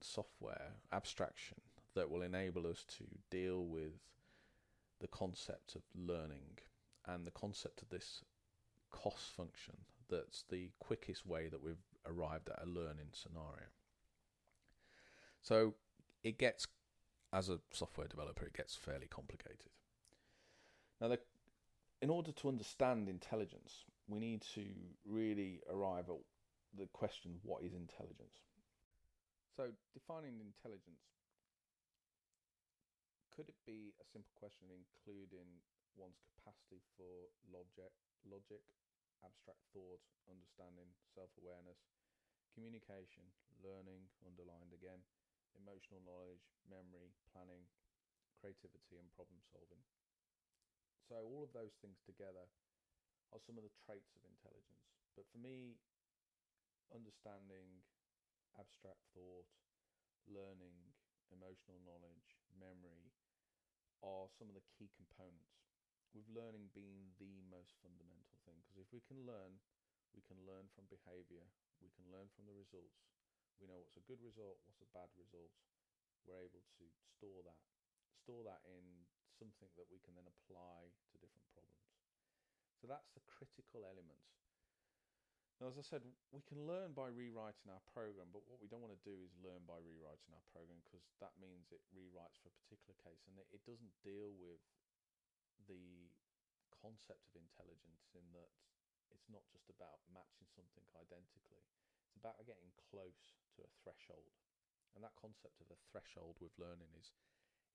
software 0.01 0.73
abstraction 0.93 1.59
that 1.95 2.11
will 2.11 2.23
enable 2.23 2.67
us 2.67 2.85
to 2.99 3.05
deal 3.31 3.65
with 3.65 3.93
the 5.01 5.07
concept 5.07 5.75
of 5.75 5.83
learning 5.95 6.59
and 7.07 7.27
the 7.27 7.31
concept 7.31 7.83
of 7.83 7.89
this 7.91 8.23
cost 8.91 9.31
function 9.37 9.75
that's 10.09 10.45
the 10.51 10.71
quickest 10.79 11.27
way 11.27 11.49
that 11.49 11.63
we've 11.63 11.77
arrived 12.07 12.49
at 12.49 12.63
a 12.63 12.67
learning 12.69 13.09
scenario. 13.13 13.67
So 15.43 15.75
it 16.23 16.39
gets, 16.39 16.67
as 17.33 17.49
a 17.49 17.61
software 17.73 18.07
developer, 18.07 18.45
it 18.45 18.57
gets 18.57 18.77
fairly 18.77 19.07
complicated. 19.09 19.71
Now, 21.01 21.09
the, 21.09 21.19
in 22.01 22.11
order 22.11 22.33
to 22.33 22.49
understand 22.49 23.09
intelligence, 23.09 23.85
we 24.09 24.21
need 24.21 24.43
to 24.55 24.65
really 25.05 25.61
arrive 25.69 26.09
at 26.09 26.17
the 26.77 26.87
question 26.93 27.41
what 27.43 27.63
is 27.63 27.73
intelligence? 27.73 28.45
So, 29.57 29.73
defining 29.93 30.41
intelligence 30.41 31.01
could 33.37 33.53
it 33.53 33.61
be 33.69 33.93
a 34.01 34.07
simple 34.09 34.33
question 34.41 34.73
including 34.73 35.61
one's 35.93 36.25
capacity 36.25 36.81
for 36.97 37.29
logic, 37.53 37.93
logic, 38.25 38.65
abstract 39.21 39.61
thought, 39.77 40.01
understanding, 40.25 40.89
self-awareness, 41.13 41.77
communication, 42.57 43.29
learning, 43.61 44.09
underlined 44.25 44.73
again, 44.73 45.05
emotional 45.57 46.01
knowledge, 46.05 46.49
memory, 46.69 47.13
planning, 47.33 47.69
creativity, 48.41 48.97
and 48.97 49.09
problem 49.13 49.41
solving. 49.53 49.85
So 51.07 51.23
all 51.23 51.47
of 51.47 51.55
those 51.55 51.79
things 51.79 52.03
together 52.03 52.51
are 53.31 53.39
some 53.39 53.55
of 53.55 53.63
the 53.63 53.75
traits 53.87 54.11
of 54.19 54.27
intelligence. 54.27 54.91
But 55.15 55.31
for 55.31 55.39
me, 55.39 55.79
understanding, 56.91 57.87
abstract 58.59 59.07
thought, 59.15 59.47
learning, 60.27 60.75
emotional 61.31 61.79
knowledge, 61.87 62.35
memory 62.59 63.15
are 64.03 64.27
some 64.35 64.51
of 64.51 64.59
the 64.59 64.67
key 64.75 64.91
components. 64.99 65.63
With 66.11 66.27
learning 66.33 66.73
being 66.73 67.13
the 67.21 67.45
most 67.53 67.77
fundamental 67.85 68.41
thing, 68.49 68.57
because 68.65 68.81
if 68.81 68.89
we 68.89 69.05
can 69.05 69.29
learn, 69.29 69.61
we 70.17 70.25
can 70.25 70.41
learn 70.49 70.65
from 70.73 70.89
behavior, 70.89 71.45
we 71.79 71.93
can 71.93 72.09
learn 72.09 72.33
from 72.33 72.49
the 72.49 72.57
results. 72.57 73.05
We 73.61 73.69
know 73.69 73.77
what's 73.85 74.01
a 74.01 74.09
good 74.09 74.25
result, 74.25 74.59
what's 74.65 74.81
a 74.81 74.89
bad 74.97 75.13
result. 75.15 75.53
We're 76.25 76.41
able 76.41 76.65
to 76.81 76.85
store 77.05 77.45
that, 77.45 77.61
store 78.17 78.49
that 78.49 78.65
in 78.65 79.05
something 79.37 79.71
that 79.77 79.89
we 79.93 80.01
can 80.01 80.17
then 80.17 80.27
apply 80.27 80.89
to 81.13 81.15
different 81.21 81.47
problems. 81.53 81.87
So 82.81 82.89
that's 82.89 83.13
the 83.13 83.25
critical 83.25 83.85
element. 83.85 84.21
Now, 85.57 85.73
as 85.73 85.81
I 85.81 85.85
said, 85.89 86.05
we 86.37 86.45
can 86.45 86.69
learn 86.69 86.93
by 86.93 87.09
rewriting 87.09 87.73
our 87.73 87.81
program, 87.89 88.29
but 88.29 88.45
what 88.45 88.61
we 88.61 88.69
don't 88.69 88.85
want 88.85 88.93
to 88.93 89.09
do 89.09 89.17
is 89.25 89.33
learn 89.41 89.65
by 89.65 89.81
rewriting 89.81 90.37
our 90.37 90.45
program 90.53 90.85
because 90.85 91.01
that 91.25 91.33
means 91.41 91.73
it 91.73 91.81
rewrites 91.97 92.37
for 92.45 92.53
a 92.53 92.61
particular 92.61 92.93
case 93.01 93.25
and 93.25 93.41
it, 93.41 93.65
doesn't 93.65 93.97
deal 94.05 94.37
with 94.37 94.61
the 95.65 96.13
concept 96.77 97.25
of 97.33 97.41
intelligence 97.41 98.13
in 98.13 98.21
that 98.37 98.53
it's 99.09 99.33
not 99.33 99.49
just 99.49 99.73
about 99.73 100.05
matching 100.13 100.45
something 100.53 100.85
identically, 100.93 101.65
it's 102.05 102.21
about 102.21 102.37
getting 102.45 102.69
close 102.93 103.33
to 103.57 103.65
a 103.65 103.71
threshold. 103.81 104.37
And 104.93 105.01
that 105.01 105.17
concept 105.17 105.65
of 105.65 105.73
a 105.73 105.81
threshold 105.89 106.37
with 106.37 106.53
learning 106.61 106.93
is 107.01 107.17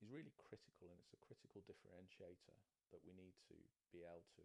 is 0.01 0.09
really 0.09 0.33
critical 0.41 0.89
and 0.89 0.97
it's 0.97 1.13
a 1.13 1.21
critical 1.21 1.61
differentiator 1.69 2.57
that 2.89 3.01
we 3.05 3.13
need 3.13 3.37
to 3.45 3.55
be 3.93 4.01
able 4.01 4.25
to 4.33 4.43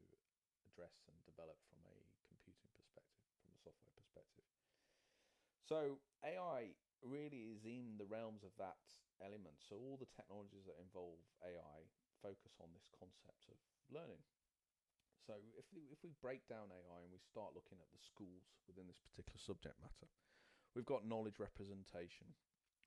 address 0.69 1.09
and 1.09 1.17
develop 1.25 1.57
from 1.73 1.81
a 1.89 1.97
computing 2.29 2.69
perspective, 2.77 3.25
from 3.41 3.57
a 3.57 3.61
software 3.65 3.97
perspective. 3.97 4.45
So 5.65 5.99
AI 6.21 6.77
really 7.01 7.57
is 7.57 7.65
in 7.65 7.97
the 7.97 8.07
realms 8.07 8.45
of 8.45 8.53
that 8.61 8.79
element. 9.19 9.65
So 9.65 9.81
all 9.81 9.97
the 9.97 10.13
technologies 10.13 10.69
that 10.69 10.77
involve 10.77 11.25
AI 11.41 11.89
focus 12.21 12.61
on 12.61 12.71
this 12.77 12.93
concept 12.93 13.49
of 13.49 13.57
learning. 13.89 14.21
So 15.25 15.35
if 15.59 15.67
if 15.91 16.05
we 16.07 16.15
break 16.23 16.47
down 16.47 16.71
AI 16.71 17.03
and 17.03 17.11
we 17.11 17.19
start 17.19 17.57
looking 17.57 17.83
at 17.83 17.91
the 17.91 17.99
schools 17.99 18.47
within 18.71 18.87
this 18.87 19.03
particular 19.03 19.43
subject 19.43 19.75
matter, 19.83 20.07
we've 20.77 20.87
got 20.87 21.03
knowledge 21.03 21.43
representation, 21.43 22.31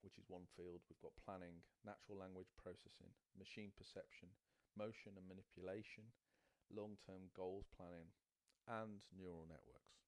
which 0.01 0.17
is 0.17 0.27
one 0.31 0.47
field. 0.55 0.83
We've 0.87 1.03
got 1.03 1.15
planning, 1.19 1.63
natural 1.83 2.19
language 2.19 2.51
processing, 2.55 3.11
machine 3.35 3.71
perception, 3.75 4.31
motion 4.77 5.17
and 5.19 5.27
manipulation, 5.27 6.11
long 6.71 6.95
term 7.03 7.31
goals 7.35 7.67
planning, 7.75 8.13
and 8.67 9.03
neural 9.11 9.49
networks. 9.49 10.05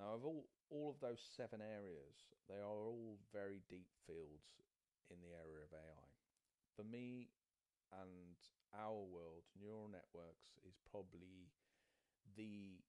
Now, 0.00 0.16
of 0.16 0.24
all, 0.24 0.48
all 0.72 0.88
of 0.88 1.02
those 1.04 1.20
seven 1.20 1.60
areas, 1.60 2.32
they 2.48 2.58
are 2.58 2.88
all 2.88 3.20
very 3.30 3.60
deep 3.68 3.92
fields 4.08 4.58
in 5.12 5.20
the 5.20 5.36
area 5.36 5.62
of 5.62 5.76
AI. 5.76 6.08
For 6.72 6.82
me 6.82 7.28
and 7.92 8.40
our 8.72 9.04
world, 9.04 9.44
neural 9.52 9.92
networks 9.92 10.56
is 10.64 10.80
probably 10.88 11.52
the 12.34 12.80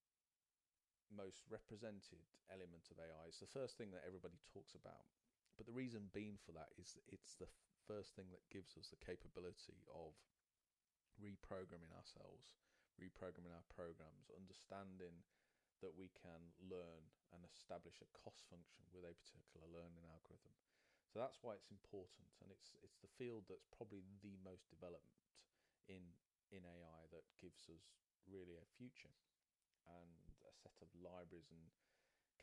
most 1.12 1.44
represented 1.52 2.24
element 2.48 2.88
of 2.88 2.96
AI. 2.96 3.28
It's 3.28 3.44
the 3.44 3.52
first 3.52 3.76
thing 3.76 3.92
that 3.92 4.08
everybody 4.08 4.40
talks 4.48 4.72
about 4.72 5.04
but 5.56 5.66
the 5.66 5.76
reason 5.76 6.10
being 6.12 6.38
for 6.42 6.52
that 6.52 6.70
is 6.78 6.98
it's 7.06 7.38
the 7.38 7.50
first 7.86 8.16
thing 8.16 8.32
that 8.32 8.50
gives 8.50 8.74
us 8.80 8.90
the 8.90 9.00
capability 9.00 9.78
of 9.92 10.16
reprogramming 11.20 11.92
ourselves, 11.94 12.58
reprogramming 12.98 13.54
our 13.54 13.66
programs, 13.70 14.32
understanding 14.34 15.22
that 15.82 15.94
we 15.94 16.10
can 16.16 16.54
learn 16.64 17.04
and 17.34 17.44
establish 17.44 18.00
a 18.00 18.10
cost 18.16 18.46
function 18.48 18.82
with 18.94 19.04
a 19.04 19.14
particular 19.18 19.66
learning 19.68 20.06
algorithm. 20.08 20.54
So 21.10 21.22
that's 21.22 21.42
why 21.44 21.54
it's 21.54 21.70
important, 21.70 22.26
and 22.42 22.50
it's 22.50 22.74
it's 22.82 22.98
the 22.98 23.12
field 23.20 23.46
that's 23.46 23.68
probably 23.70 24.02
the 24.24 24.34
most 24.42 24.66
developed 24.72 25.22
in 25.86 26.02
in 26.50 26.64
AI 26.66 27.02
that 27.14 27.26
gives 27.38 27.70
us 27.70 27.84
really 28.26 28.56
a 28.58 28.72
future 28.74 29.14
and 29.86 30.10
a 30.48 30.52
set 30.56 30.74
of 30.80 30.88
libraries 30.96 31.52
and 31.52 31.68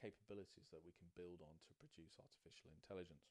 capabilities 0.01 0.65
that 0.74 0.81
we 0.81 0.91
can 0.98 1.05
build 1.13 1.46
on 1.46 1.55
to 1.70 1.77
produce 1.77 2.17
artificial 2.17 2.74
intelligence. 2.74 3.29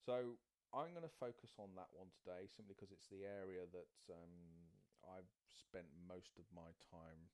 So 0.00 0.40
I'm 0.72 0.96
going 0.96 1.04
to 1.04 1.20
focus 1.20 1.52
on 1.60 1.76
that 1.76 1.92
one 1.92 2.08
today 2.16 2.48
simply 2.48 2.72
because 2.72 2.90
it's 2.90 3.12
the 3.12 3.28
area 3.28 3.68
that 3.76 3.92
um, 4.08 4.34
I've 5.04 5.28
spent 5.52 5.86
most 6.08 6.40
of 6.40 6.48
my 6.56 6.72
time 6.88 7.28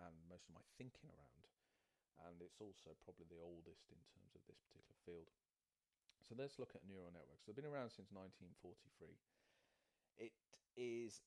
and 0.00 0.14
most 0.26 0.48
of 0.48 0.56
my 0.56 0.64
thinking 0.80 1.12
around. 1.12 1.44
And 2.28 2.38
it's 2.40 2.62
also 2.62 2.94
probably 3.02 3.26
the 3.28 3.42
oldest 3.42 3.90
in 3.90 4.00
terms 4.14 4.32
of 4.32 4.42
this 4.46 4.62
particular 4.62 4.98
field. 5.04 5.28
So 6.22 6.38
let's 6.38 6.56
look 6.56 6.72
at 6.78 6.86
neural 6.86 7.10
networks. 7.10 7.44
They've 7.44 7.58
been 7.58 7.68
around 7.68 7.90
since 7.90 8.14
1943. 8.14 9.10
It 10.22 10.32
is 10.78 11.18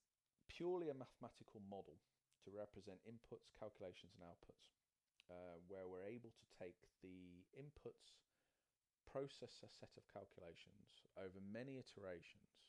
purely 0.47 0.87
a 0.87 0.95
mathematical 0.95 1.59
model 1.67 1.99
to 2.47 2.55
represent 2.55 3.03
inputs, 3.03 3.51
calculations, 3.59 4.15
and 4.15 4.23
outputs 4.23 4.71
uh, 5.29 5.57
where 5.67 5.89
we're 5.89 6.05
able 6.05 6.33
to 6.33 6.47
take 6.57 6.77
the 7.01 7.45
inputs, 7.57 8.19
process 9.09 9.63
a 9.63 9.69
set 9.71 9.93
of 9.95 10.03
calculations 10.11 11.07
over 11.15 11.39
many 11.39 11.79
iterations, 11.79 12.67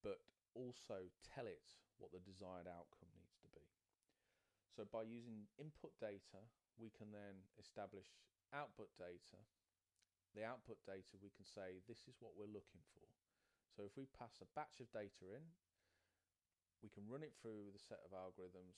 but 0.00 0.22
also 0.54 1.10
tell 1.26 1.44
it 1.44 1.74
what 1.98 2.12
the 2.12 2.22
desired 2.22 2.70
outcome 2.70 3.10
needs 3.12 3.36
to 3.42 3.50
be. 3.52 3.66
So 4.72 4.84
by 4.88 5.08
using 5.08 5.48
input 5.56 5.92
data, 5.98 6.44
we 6.76 6.92
can 6.92 7.08
then 7.12 7.44
establish 7.56 8.06
output 8.52 8.92
data. 9.00 9.40
The 10.36 10.44
output 10.44 10.76
data, 10.84 11.16
we 11.18 11.32
can 11.32 11.48
say 11.48 11.80
this 11.88 12.04
is 12.08 12.20
what 12.20 12.36
we're 12.36 12.52
looking 12.52 12.84
for. 12.92 13.08
So 13.72 13.84
if 13.84 13.96
we 13.96 14.08
pass 14.16 14.40
a 14.44 14.48
batch 14.52 14.84
of 14.84 14.92
data 14.92 15.32
in, 15.32 15.44
we 16.84 16.92
can 16.92 17.08
run 17.08 17.24
it 17.24 17.32
through 17.40 17.72
the 17.72 17.80
set 17.80 18.04
of 18.04 18.12
algorithms 18.12 18.76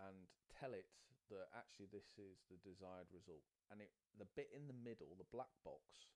and 0.00 0.28
tell 0.52 0.76
it 0.76 0.88
that 1.32 1.50
actually 1.56 1.90
this 1.90 2.14
is 2.20 2.46
the 2.46 2.60
desired 2.62 3.10
result. 3.10 3.42
And 3.72 3.82
it, 3.82 3.90
the 4.14 4.28
bit 4.38 4.52
in 4.54 4.70
the 4.70 4.76
middle, 4.76 5.10
the 5.18 5.28
black 5.34 5.50
box, 5.66 6.14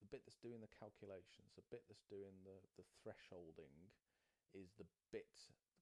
the 0.00 0.08
bit 0.08 0.24
that's 0.24 0.40
doing 0.40 0.64
the 0.64 0.76
calculations, 0.80 1.52
the 1.54 1.66
bit 1.68 1.84
that's 1.90 2.06
doing 2.08 2.40
the, 2.46 2.56
the 2.80 2.86
thresholding, 3.04 3.92
is 4.56 4.74
the 4.80 4.88
bit 5.14 5.30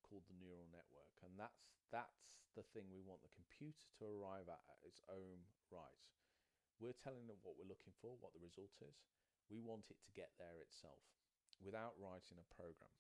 called 0.04 0.24
the 0.28 0.40
neural 0.40 0.68
network, 0.72 1.16
and 1.24 1.32
that's 1.36 1.80
that's 1.88 2.36
the 2.56 2.64
thing 2.74 2.88
we 2.88 3.04
want 3.04 3.20
the 3.24 3.32
computer 3.32 3.86
to 4.00 4.08
arrive 4.08 4.48
at 4.48 4.60
at 4.68 4.80
its 4.84 5.00
own 5.08 5.40
right. 5.72 6.04
We're 6.80 6.96
telling 6.96 7.28
it 7.28 7.40
what 7.42 7.56
we're 7.58 7.70
looking 7.70 7.96
for, 7.98 8.16
what 8.20 8.36
the 8.36 8.44
result 8.44 8.74
is. 8.84 8.96
We 9.48 9.64
want 9.64 9.88
it 9.88 9.98
to 10.04 10.12
get 10.12 10.36
there 10.36 10.60
itself 10.60 11.00
without 11.64 11.96
writing 11.98 12.38
a 12.38 12.52
program. 12.54 12.92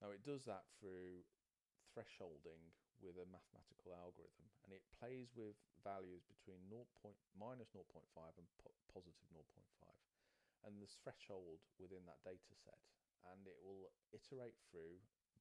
Now, 0.00 0.14
it 0.14 0.24
does 0.24 0.46
that 0.48 0.64
through 0.78 1.24
thresholding 1.92 2.72
with 3.00 3.16
a 3.20 3.28
mathematical 3.28 3.92
algorithm 3.94 4.48
and 4.64 4.72
it 4.72 4.84
plays 4.96 5.32
with 5.36 5.56
values 5.84 6.24
between 6.26 6.64
0. 6.68 6.84
Point, 6.98 7.18
minus 7.36 7.72
0.5 7.76 8.02
and 8.36 8.48
po- 8.60 8.76
positive 8.90 9.28
0.5 9.30 9.42
and 10.64 10.80
the 10.80 10.90
threshold 11.04 11.62
within 11.76 12.04
that 12.08 12.22
data 12.24 12.52
set 12.56 12.80
and 13.32 13.46
it 13.46 13.58
will 13.62 13.90
iterate 14.14 14.58
through 14.70 14.98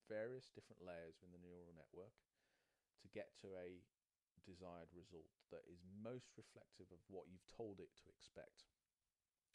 various 0.09 0.51
different 0.53 0.83
layers 0.85 1.21
in 1.23 1.33
the 1.33 1.41
neural 1.41 1.73
network 1.73 2.13
to 3.01 3.07
get 3.09 3.33
to 3.41 3.53
a 3.57 3.81
desired 4.45 4.89
result 4.93 5.29
that 5.49 5.65
is 5.65 5.81
most 6.01 6.37
reflective 6.37 6.89
of 6.93 7.01
what 7.09 7.25
you've 7.29 7.49
told 7.49 7.81
it 7.81 7.89
to 7.97 8.05
expect. 8.09 8.69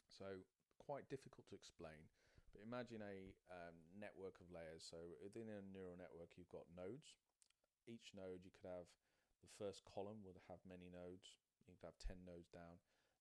So, 0.07 0.43
quite 0.81 1.07
difficult 1.07 1.47
to 1.49 1.55
explain, 1.55 2.11
but 2.51 2.65
imagine 2.65 2.99
a 2.99 3.31
um, 3.47 3.77
network 3.95 4.41
of 4.43 4.51
layers. 4.51 4.83
So, 4.83 4.99
within 5.23 5.47
a 5.47 5.63
neural 5.63 5.95
network, 5.95 6.35
you've 6.35 6.51
got 6.51 6.67
nodes. 6.75 7.15
Each 7.89 8.13
node, 8.13 8.45
you 8.45 8.53
could 8.53 8.69
have 8.69 8.89
the 9.41 9.51
first 9.57 9.81
column 9.85 10.21
would 10.21 10.37
have 10.49 10.61
many 10.65 10.89
nodes. 10.89 11.37
You 11.65 11.73
could 11.73 11.87
have 11.87 11.97
10 11.97 12.21
nodes 12.25 12.49
down. 12.53 12.77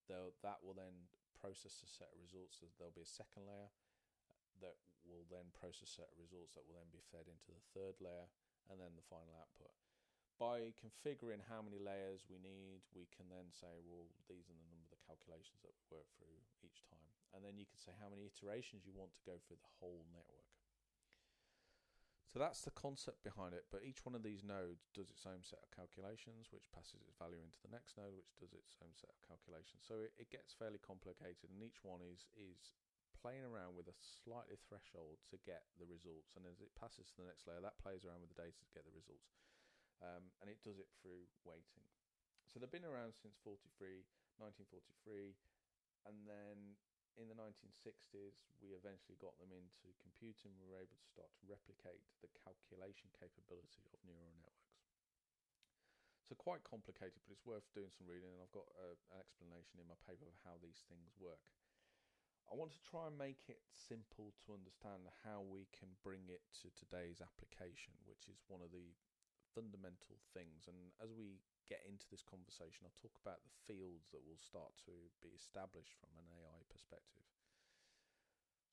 They'll, 0.08 0.36
that 0.44 0.60
will 0.60 0.76
then 0.76 1.08
process 1.36 1.80
a 1.80 1.88
set 1.88 2.12
of 2.12 2.20
results. 2.20 2.60
So 2.60 2.68
there'll 2.76 2.96
be 2.96 3.06
a 3.06 3.08
second 3.08 3.48
layer 3.48 3.72
that 4.60 4.76
will 5.08 5.24
then 5.32 5.48
process 5.56 5.88
a 5.88 6.04
set 6.04 6.12
of 6.12 6.20
results 6.20 6.52
that 6.56 6.68
will 6.68 6.76
then 6.76 6.92
be 6.92 7.00
fed 7.08 7.24
into 7.24 7.56
the 7.56 7.64
third 7.72 7.96
layer 8.04 8.28
and 8.68 8.76
then 8.76 8.92
the 8.92 9.06
final 9.08 9.32
output 9.32 9.72
by 10.40 10.72
configuring 10.80 11.44
how 11.44 11.60
many 11.60 11.76
layers 11.76 12.24
we 12.24 12.40
need, 12.40 12.80
we 12.96 13.04
can 13.12 13.28
then 13.28 13.52
say, 13.52 13.68
well, 13.84 14.08
these 14.24 14.48
are 14.48 14.56
the 14.56 14.70
number 14.72 14.88
of 14.88 14.96
the 14.96 15.04
calculations 15.04 15.60
that 15.60 15.76
we 15.76 16.00
work 16.00 16.08
through 16.16 16.40
each 16.64 16.80
time. 16.88 17.12
And 17.36 17.44
then 17.44 17.60
you 17.60 17.68
can 17.68 17.76
say 17.76 17.92
how 18.00 18.08
many 18.08 18.24
iterations 18.24 18.88
you 18.88 18.96
want 18.96 19.12
to 19.20 19.28
go 19.28 19.36
through 19.36 19.60
the 19.60 19.74
whole 19.78 20.08
network. 20.08 20.49
So 22.30 22.38
that's 22.38 22.62
the 22.62 22.70
concept 22.70 23.26
behind 23.26 23.58
it. 23.58 23.66
But 23.74 23.82
each 23.82 24.06
one 24.06 24.14
of 24.14 24.22
these 24.22 24.46
nodes 24.46 24.86
does 24.94 25.10
its 25.10 25.26
own 25.26 25.42
set 25.42 25.58
of 25.66 25.74
calculations, 25.74 26.54
which 26.54 26.70
passes 26.70 27.02
its 27.02 27.18
value 27.18 27.42
into 27.42 27.58
the 27.58 27.74
next 27.74 27.98
node, 27.98 28.14
which 28.14 28.38
does 28.38 28.54
its 28.54 28.78
own 28.78 28.94
set 28.94 29.10
of 29.10 29.18
calculations. 29.26 29.82
So 29.82 29.98
it, 29.98 30.14
it 30.14 30.30
gets 30.30 30.54
fairly 30.54 30.78
complicated, 30.78 31.50
and 31.50 31.58
each 31.58 31.82
one 31.82 32.06
is 32.06 32.30
is 32.38 32.70
playing 33.18 33.44
around 33.44 33.76
with 33.76 33.90
a 33.90 33.98
slightly 33.98 34.56
threshold 34.62 35.20
to 35.28 35.36
get 35.42 35.66
the 35.76 35.90
results. 35.90 36.38
And 36.38 36.46
as 36.46 36.62
it 36.62 36.72
passes 36.78 37.10
to 37.12 37.20
the 37.20 37.28
next 37.28 37.44
layer, 37.50 37.60
that 37.60 37.82
plays 37.82 38.06
around 38.06 38.22
with 38.22 38.32
the 38.32 38.40
data 38.40 38.62
to 38.62 38.72
get 38.72 38.86
the 38.86 38.94
results 38.94 39.34
um, 40.00 40.32
and 40.40 40.48
it 40.48 40.60
does 40.64 40.80
it 40.80 40.88
through 41.00 41.28
weighting. 41.44 41.84
So 42.48 42.58
they've 42.58 42.72
been 42.72 42.88
around 42.88 43.14
since 43.14 43.38
43, 43.44 44.04
1943, 44.40 45.36
and 46.08 46.16
then 46.26 46.80
in 47.18 47.26
the 47.26 47.38
1960s 47.38 48.38
we 48.60 48.76
eventually 48.76 49.18
got 49.18 49.34
them 49.40 49.50
into 49.50 49.90
computing. 49.98 50.54
We 50.60 50.68
were 50.70 50.82
able 50.82 50.98
to 50.98 51.10
start 51.10 51.30
to 51.40 51.48
replicate 51.48 52.04
the 52.20 52.30
calculation 52.36 53.10
capability 53.16 53.82
of 53.90 53.98
neural 54.04 54.34
networks. 54.38 54.70
So 56.30 56.38
quite 56.38 56.62
complicated, 56.62 57.18
but 57.26 57.34
it's 57.34 57.42
worth 57.42 57.66
doing 57.74 57.90
some 57.90 58.06
reading, 58.06 58.30
and 58.30 58.38
I've 58.38 58.54
got 58.54 58.70
a, 58.78 58.94
an 59.10 59.18
explanation 59.18 59.82
in 59.82 59.90
my 59.90 59.98
paper 60.06 60.30
of 60.30 60.38
how 60.46 60.62
these 60.62 60.86
things 60.86 61.10
work. 61.18 61.42
I 62.46 62.54
want 62.54 62.70
to 62.74 62.82
try 62.86 63.10
and 63.10 63.18
make 63.18 63.50
it 63.50 63.62
simple 63.74 64.30
to 64.46 64.54
understand 64.54 65.10
how 65.26 65.42
we 65.42 65.66
can 65.74 65.90
bring 66.02 66.26
it 66.30 66.42
to 66.62 66.70
today's 66.74 67.22
application, 67.22 67.94
which 68.06 68.30
is 68.30 68.42
one 68.46 68.62
of 68.62 68.70
the 68.70 68.94
fundamental 69.54 70.18
things. 70.34 70.70
And 70.70 70.94
as 71.02 71.10
we 71.14 71.42
get 71.70 71.86
into 71.86 72.10
this 72.10 72.26
conversation, 72.26 72.82
I'll 72.82 72.98
talk 72.98 73.14
about 73.22 73.46
the 73.46 73.54
fields 73.70 74.10
that 74.10 74.26
will 74.26 74.42
start 74.42 74.74
to 74.90 74.94
be 75.22 75.30
established 75.30 75.94
from 76.02 76.10
an 76.18 76.26
AI 76.26 76.66
perspective. 76.66 77.24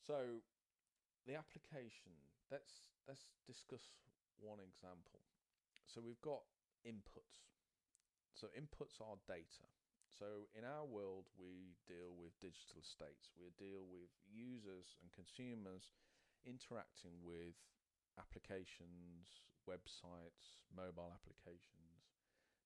So, 0.01 0.41
the 1.27 1.35
application. 1.35 2.15
Let's 2.47 2.87
let's 3.05 3.27
discuss 3.43 3.83
one 4.39 4.63
example. 4.63 5.19
So 5.85 5.99
we've 5.99 6.23
got 6.23 6.47
inputs. 6.87 7.51
So 8.31 8.47
inputs 8.55 9.03
are 9.03 9.19
data. 9.27 9.67
So 10.07 10.47
in 10.55 10.63
our 10.63 10.87
world, 10.87 11.27
we 11.35 11.75
deal 11.83 12.15
with 12.15 12.39
digital 12.39 12.79
states. 12.79 13.35
We 13.35 13.51
deal 13.59 13.83
with 13.83 14.07
users 14.23 14.95
and 15.03 15.11
consumers 15.11 15.91
interacting 16.47 17.19
with 17.21 17.59
applications, 18.15 19.43
websites, 19.67 20.63
mobile 20.71 21.11
applications, 21.11 21.86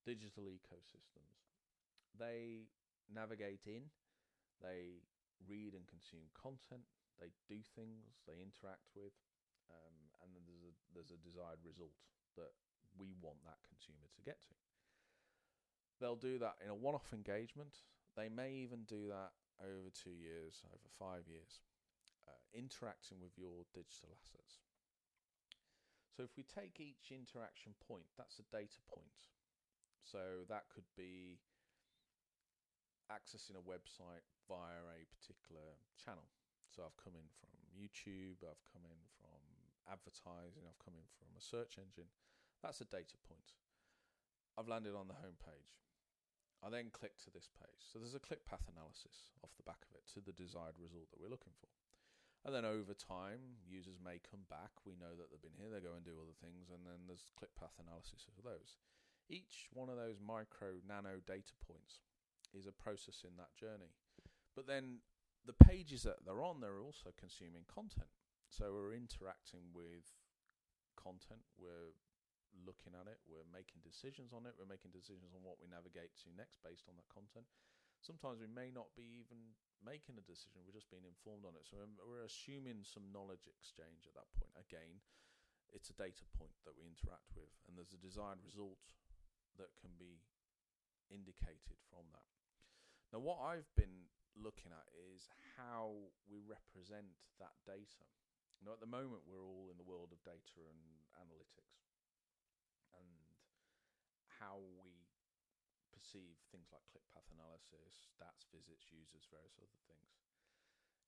digital 0.06 0.50
ecosystems. 0.50 1.48
They 2.18 2.70
navigate 3.08 3.66
in, 3.66 3.92
they 4.62 5.04
read 5.48 5.74
and 5.74 5.88
consume 5.88 6.30
content, 6.36 6.86
they 7.20 7.34
do 7.48 7.62
things, 7.76 8.22
they 8.26 8.42
interact 8.42 8.94
with, 8.94 9.14
um, 9.70 9.96
and 10.22 10.34
then 10.34 10.44
there's 10.46 10.66
a 10.66 10.74
there's 10.94 11.14
a 11.14 11.22
desired 11.22 11.62
result 11.64 11.96
that 12.36 12.54
we 12.98 13.16
want 13.22 13.40
that 13.46 13.62
consumer 13.64 14.10
to 14.12 14.22
get 14.22 14.42
to. 14.48 14.56
They'll 16.00 16.20
do 16.20 16.42
that 16.42 16.58
in 16.66 16.70
a 16.70 16.76
one-off 16.76 17.14
engagement. 17.14 17.86
They 18.18 18.28
may 18.28 18.52
even 18.66 18.84
do 18.90 19.08
that 19.08 19.38
over 19.62 19.94
two 19.94 20.18
years, 20.18 20.66
over 20.74 20.90
five 20.98 21.30
years, 21.30 21.62
uh, 22.28 22.42
interacting 22.52 23.22
with 23.22 23.38
your 23.38 23.70
digital 23.72 24.10
assets. 24.18 24.66
So 26.10 26.26
if 26.26 26.36
we 26.36 26.44
take 26.44 26.82
each 26.82 27.14
interaction 27.14 27.78
point, 27.80 28.10
that's 28.18 28.42
a 28.42 28.50
data 28.52 28.82
point. 28.90 29.32
So 30.04 30.44
that 30.50 30.68
could 30.74 30.88
be 30.98 31.40
accessing 33.12 33.60
a 33.60 33.64
website 33.64 34.26
via 34.48 34.82
a 34.88 35.04
particular 35.12 35.80
channel. 36.00 36.28
So 36.72 36.88
I've 36.88 36.96
come 36.96 37.20
in 37.20 37.28
from 37.40 37.52
YouTube, 37.76 38.40
I've 38.44 38.64
come 38.72 38.88
in 38.88 39.02
from 39.20 39.44
advertising, 39.92 40.64
I've 40.64 40.80
come 40.80 40.96
in 40.96 41.08
from 41.20 41.36
a 41.36 41.44
search 41.44 41.76
engine. 41.76 42.08
That's 42.64 42.80
a 42.80 42.88
data 42.88 43.20
point. 43.28 43.60
I've 44.56 44.72
landed 44.72 44.96
on 44.96 45.12
the 45.12 45.20
home 45.20 45.36
page. 45.40 45.84
I 46.62 46.70
then 46.70 46.94
click 46.94 47.18
to 47.26 47.34
this 47.34 47.50
page. 47.50 47.82
So 47.82 47.98
there's 47.98 48.16
a 48.16 48.22
click 48.22 48.46
path 48.46 48.70
analysis 48.70 49.34
off 49.42 49.58
the 49.58 49.66
back 49.66 49.82
of 49.90 49.98
it 49.98 50.06
to 50.14 50.22
the 50.22 50.36
desired 50.36 50.78
result 50.78 51.10
that 51.10 51.20
we're 51.20 51.34
looking 51.34 51.58
for. 51.58 51.72
And 52.46 52.54
then 52.54 52.66
over 52.66 52.94
time, 52.94 53.62
users 53.66 54.02
may 54.02 54.18
come 54.22 54.46
back. 54.50 54.74
We 54.86 54.98
know 54.98 55.14
that 55.14 55.30
they've 55.30 55.42
been 55.42 55.58
here, 55.58 55.70
they 55.70 55.82
go 55.82 55.94
and 55.94 56.06
do 56.06 56.18
other 56.22 56.38
things, 56.42 56.70
and 56.74 56.86
then 56.86 57.06
there's 57.06 57.34
click 57.38 57.54
path 57.54 57.78
analysis 57.82 58.26
of 58.30 58.42
those. 58.42 58.78
Each 59.30 59.70
one 59.72 59.90
of 59.90 59.96
those 59.96 60.20
micro 60.20 60.82
nano 60.84 61.24
data 61.26 61.56
points 61.66 62.04
is 62.54 62.68
a 62.68 62.76
process 62.76 63.24
in 63.24 63.38
that 63.38 63.56
journey. 63.56 63.96
But 64.56 64.68
then 64.68 65.00
the 65.46 65.56
pages 65.56 66.04
that 66.04 66.28
they're 66.28 66.44
on, 66.44 66.60
they're 66.60 66.84
also 66.84 67.16
consuming 67.16 67.64
content. 67.66 68.12
So 68.52 68.76
we're 68.76 68.92
interacting 68.94 69.72
with 69.72 70.12
content, 71.00 71.48
we're 71.56 71.96
looking 72.52 72.92
at 72.92 73.08
it, 73.08 73.24
we're 73.24 73.48
making 73.48 73.80
decisions 73.80 74.36
on 74.36 74.44
it, 74.44 74.60
we're 74.60 74.68
making 74.68 74.92
decisions 74.92 75.32
on 75.32 75.40
what 75.40 75.56
we 75.64 75.72
navigate 75.72 76.12
to 76.28 76.36
next 76.36 76.60
based 76.60 76.92
on 76.92 77.00
that 77.00 77.08
content. 77.08 77.48
Sometimes 78.04 78.44
we 78.44 78.52
may 78.52 78.74
not 78.74 78.92
be 78.98 79.24
even 79.24 79.56
making 79.86 80.18
a 80.18 80.26
decision. 80.26 80.66
We're 80.66 80.78
just 80.78 80.90
being 80.90 81.06
informed 81.06 81.46
on 81.46 81.54
it. 81.54 81.70
So 81.70 81.78
we're 82.02 82.26
assuming 82.26 82.82
some 82.82 83.14
knowledge 83.14 83.46
exchange 83.46 84.10
at 84.10 84.18
that 84.18 84.30
point. 84.34 84.54
Again, 84.58 85.02
it's 85.70 85.94
a 85.94 85.98
data 85.98 86.26
point 86.34 86.58
that 86.66 86.76
we 86.76 86.90
interact 86.90 87.30
with, 87.38 87.54
and 87.70 87.78
there's 87.78 87.94
a 87.94 88.02
desired 88.02 88.42
result 88.44 88.82
that 89.60 89.76
can 89.80 89.92
be 90.00 90.24
indicated 91.12 91.80
from 91.92 92.08
that. 92.16 92.32
Now, 93.12 93.20
what 93.20 93.44
I've 93.44 93.68
been 93.76 94.08
looking 94.40 94.72
at 94.72 94.88
is 94.96 95.28
how 95.60 96.12
we 96.32 96.40
represent 96.40 97.12
that 97.44 97.60
data. 97.68 98.08
Now, 98.64 98.78
at 98.78 98.80
the 98.80 98.88
moment, 98.88 99.28
we're 99.28 99.44
all 99.44 99.68
in 99.68 99.76
the 99.76 99.88
world 99.88 100.16
of 100.16 100.24
data 100.24 100.64
and 100.64 100.82
analytics, 101.20 101.92
and 102.96 103.10
how 104.40 104.64
we 104.80 105.12
perceive 105.92 106.40
things 106.50 106.72
like 106.72 106.88
click 106.88 107.04
path 107.12 107.28
analysis, 107.36 108.08
stats, 108.16 108.48
visits, 108.54 108.88
users, 108.94 109.28
various 109.28 109.60
other 109.60 109.82
things. 109.92 110.16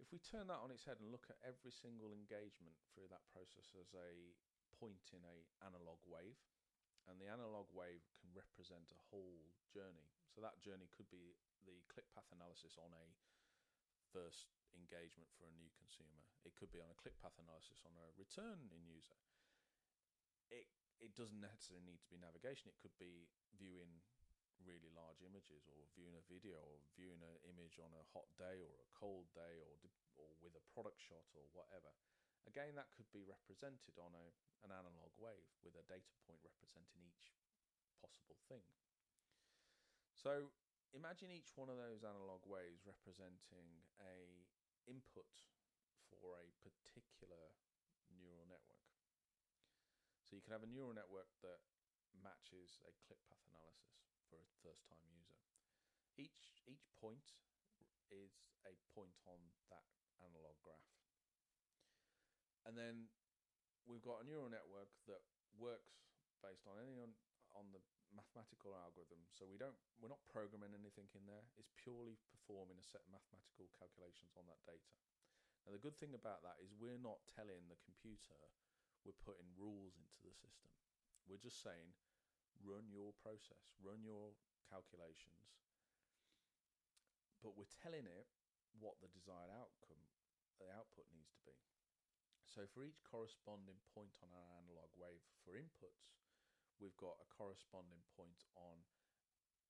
If 0.02 0.12
we 0.12 0.20
turn 0.20 0.50
that 0.52 0.60
on 0.60 0.74
its 0.74 0.84
head 0.84 1.00
and 1.00 1.14
look 1.14 1.30
at 1.32 1.40
every 1.46 1.72
single 1.72 2.12
engagement 2.12 2.76
through 2.92 3.08
that 3.14 3.24
process 3.32 3.72
as 3.78 3.94
a 3.94 4.36
point 4.76 5.14
in 5.14 5.22
a 5.24 5.48
analog 5.64 6.02
wave, 6.04 6.42
and 7.08 7.20
the 7.20 7.28
analog 7.30 7.68
wave 7.74 8.04
can 8.20 8.32
represent 8.32 8.92
a 8.92 9.04
whole 9.12 9.52
journey. 9.70 10.08
So 10.32 10.42
that 10.42 10.64
journey 10.64 10.90
could 10.90 11.10
be 11.12 11.38
the 11.68 11.84
click 11.92 12.08
path 12.16 12.28
analysis 12.34 12.80
on 12.80 12.92
a 12.96 13.06
first 14.10 14.54
engagement 14.74 15.30
for 15.38 15.46
a 15.46 15.54
new 15.54 15.70
consumer. 15.78 16.22
It 16.46 16.58
could 16.58 16.74
be 16.74 16.82
on 16.82 16.90
a 16.90 16.98
click 16.98 17.18
path 17.22 17.38
analysis 17.38 17.82
on 17.86 17.94
a 17.98 18.14
return 18.18 18.70
in 18.74 18.86
user. 18.86 19.18
It 20.50 20.70
it 21.02 21.18
doesn't 21.18 21.42
necessarily 21.42 21.84
need 21.84 22.00
to 22.00 22.12
be 22.14 22.22
navigation. 22.22 22.72
It 22.72 22.80
could 22.80 22.96
be 22.96 23.28
viewing 23.58 24.00
really 24.64 24.94
large 24.96 25.20
images 25.26 25.68
or 25.68 25.84
viewing 25.92 26.16
a 26.16 26.24
video 26.32 26.62
or 26.64 26.80
viewing 26.96 27.20
an 27.20 27.36
image 27.44 27.82
on 27.84 27.92
a 27.92 28.08
hot 28.16 28.30
day 28.40 28.64
or 28.64 28.72
a 28.80 28.90
cold 28.96 29.28
day 29.36 29.60
or 29.60 29.76
or 30.16 30.30
with 30.40 30.56
a 30.56 30.64
product 30.72 31.02
shot 31.04 31.26
or 31.36 31.44
whatever 31.52 31.92
again 32.48 32.76
that 32.76 32.92
could 32.96 33.10
be 33.12 33.24
represented 33.24 33.96
on 34.00 34.14
a 34.16 34.28
an 34.64 34.72
analog 34.72 35.12
wave 35.20 35.52
with 35.60 35.76
a 35.76 35.84
data 35.92 36.16
point 36.24 36.40
representing 36.40 37.04
each 37.04 37.36
possible 38.00 38.40
thing. 38.48 38.64
So 40.16 40.56
imagine 40.96 41.36
each 41.36 41.52
one 41.60 41.68
of 41.68 41.76
those 41.76 42.08
analog 42.08 42.48
waves 42.48 42.88
representing 42.88 43.84
a 44.00 44.48
input 44.88 45.28
for 46.08 46.40
a 46.40 46.48
particular 46.64 47.60
neural 48.08 48.48
network. 48.48 48.88
So 50.24 50.40
you 50.40 50.44
can 50.44 50.56
have 50.56 50.64
a 50.64 50.72
neural 50.72 50.96
network 50.96 51.28
that 51.44 51.60
matches 52.16 52.80
a 52.88 52.96
click 53.04 53.20
path 53.28 53.44
analysis 53.52 54.16
for 54.32 54.40
a 54.40 54.48
first 54.64 54.88
time 54.88 55.04
user. 55.12 55.44
Each 56.16 56.56
each 56.64 56.88
point 56.96 57.36
is 58.08 58.48
a 58.64 58.80
point 58.96 59.20
on 59.28 59.52
that 59.68 59.90
analog 60.24 60.56
graph. 60.64 61.03
And 62.64 62.80
then 62.80 63.12
we've 63.84 64.04
got 64.04 64.24
a 64.24 64.28
neural 64.28 64.48
network 64.48 64.92
that 65.08 65.24
works 65.60 66.00
based 66.40 66.68
on 66.68 66.80
any 66.80 67.00
on, 67.00 67.12
on 67.56 67.72
the 67.76 67.84
mathematical 68.14 68.78
algorithm. 68.78 69.20
So 69.34 69.50
we 69.50 69.60
don't 69.60 69.78
we're 70.00 70.12
not 70.12 70.24
programming 70.30 70.74
anything 70.74 71.10
in 71.18 71.26
there. 71.26 71.44
It's 71.60 71.74
purely 71.76 72.20
performing 72.32 72.80
a 72.80 72.86
set 72.86 73.04
of 73.04 73.12
mathematical 73.12 73.68
calculations 73.76 74.38
on 74.38 74.48
that 74.48 74.62
data. 74.64 74.94
Now 75.66 75.76
the 75.76 75.82
good 75.82 75.98
thing 75.98 76.16
about 76.16 76.44
that 76.44 76.60
is 76.60 76.76
we're 76.76 77.00
not 77.00 77.24
telling 77.32 77.68
the 77.68 77.80
computer 77.84 78.38
we're 79.04 79.20
putting 79.20 79.48
rules 79.60 80.00
into 80.00 80.20
the 80.24 80.32
system. 80.32 80.72
We're 81.28 81.42
just 81.42 81.60
saying 81.60 81.96
run 82.64 82.88
your 82.88 83.12
process, 83.20 83.76
run 83.84 84.00
your 84.04 84.36
calculations. 84.72 85.60
But 87.44 87.60
we're 87.60 87.72
telling 87.84 88.08
it 88.08 88.28
what 88.80 89.04
the 89.04 89.12
desired 89.12 89.52
outcome 89.52 90.00
the 90.62 90.72
output 90.72 91.10
needs 91.12 91.36
to 91.36 91.44
be. 91.44 91.56
So 92.48 92.68
for 92.70 92.84
each 92.86 93.02
corresponding 93.04 93.82
point 93.94 94.20
on 94.22 94.30
our 94.36 94.50
analog 94.60 94.92
wave 94.96 95.24
for 95.42 95.58
inputs, 95.58 96.14
we've 96.78 96.98
got 96.98 97.18
a 97.22 97.28
corresponding 97.32 98.04
point 98.14 98.46
on 98.56 98.86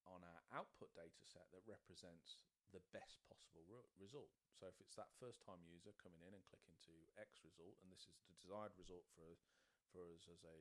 on 0.03 0.19
our 0.19 0.43
output 0.51 0.91
data 0.91 1.23
set 1.23 1.47
that 1.55 1.63
represents 1.63 2.35
the 2.75 2.83
best 2.91 3.23
possible 3.23 3.63
re- 3.71 3.87
result. 3.95 4.35
So 4.51 4.67
if 4.67 4.75
it's 4.83 4.99
that 4.99 5.15
first 5.15 5.39
time 5.39 5.63
user 5.63 5.95
coming 5.95 6.19
in 6.27 6.35
and 6.35 6.43
clicking 6.43 6.75
to 6.91 6.95
X 7.15 7.39
result, 7.47 7.79
and 7.79 7.87
this 7.87 8.03
is 8.11 8.19
the 8.27 8.35
desired 8.35 8.75
result 8.75 9.07
for 9.15 9.39
for 9.87 10.11
us 10.11 10.27
as 10.27 10.43
a 10.43 10.57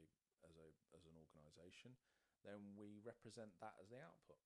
as 0.47 0.55
a 0.61 0.69
as 0.95 1.03
an 1.09 1.19
organisation, 1.19 1.97
then 2.47 2.79
we 2.79 3.03
represent 3.03 3.51
that 3.59 3.75
as 3.83 3.91
the 3.91 3.99
output. 3.99 4.39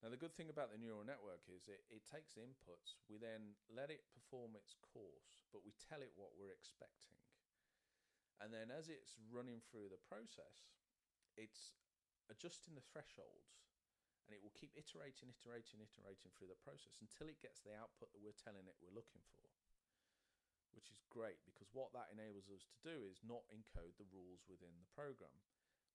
Now 0.00 0.08
the 0.08 0.20
good 0.20 0.32
thing 0.32 0.48
about 0.48 0.72
the 0.72 0.80
neural 0.80 1.04
network 1.04 1.44
is 1.52 1.68
it, 1.68 1.84
it 1.92 2.08
takes 2.08 2.40
inputs, 2.40 2.96
we 3.04 3.20
then 3.20 3.52
let 3.68 3.92
it 3.92 4.08
perform 4.16 4.56
its 4.56 4.72
course, 4.80 5.44
but 5.52 5.60
we 5.60 5.76
tell 5.76 6.00
it 6.00 6.16
what 6.16 6.32
we're 6.40 6.56
expecting. 6.56 7.20
And 8.40 8.48
then 8.48 8.72
as 8.72 8.88
it's 8.88 9.20
running 9.28 9.60
through 9.68 9.92
the 9.92 10.00
process, 10.08 10.72
it's 11.36 11.76
adjusting 12.32 12.72
the 12.72 12.88
thresholds 12.88 13.60
and 14.24 14.32
it 14.32 14.40
will 14.40 14.54
keep 14.56 14.72
iterating, 14.78 15.28
iterating, 15.28 15.82
iterating 15.82 16.32
through 16.32 16.48
the 16.48 16.64
process 16.64 16.96
until 17.04 17.28
it 17.28 17.42
gets 17.44 17.60
the 17.60 17.76
output 17.76 18.08
that 18.14 18.22
we're 18.24 18.36
telling 18.40 18.64
it 18.64 18.78
we're 18.80 18.94
looking 18.96 19.26
for. 19.36 19.50
Which 20.72 20.88
is 20.88 21.02
great 21.10 21.42
because 21.44 21.68
what 21.74 21.90
that 21.92 22.14
enables 22.14 22.46
us 22.48 22.62
to 22.62 22.78
do 22.80 23.04
is 23.10 23.26
not 23.26 23.42
encode 23.50 23.98
the 23.98 24.06
rules 24.14 24.46
within 24.46 24.72
the 24.80 24.94
program. 24.94 25.34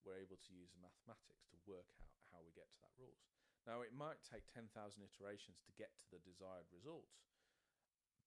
We're 0.03 0.19
able 0.19 0.37
to 0.37 0.51
use 0.51 0.69
the 0.75 0.83
mathematics 0.83 1.47
to 1.49 1.57
work 1.63 1.89
out 1.97 2.11
how 2.35 2.43
we 2.43 2.51
get 2.51 2.67
to 2.69 2.79
that 2.83 2.93
rules. 2.99 3.44
Now, 3.65 3.81
it 3.81 3.97
might 3.97 4.21
take 4.21 4.45
10,000 4.53 4.69
iterations 5.01 5.57
to 5.65 5.73
get 5.73 5.89
to 5.97 6.07
the 6.13 6.21
desired 6.21 6.69
result, 6.69 7.09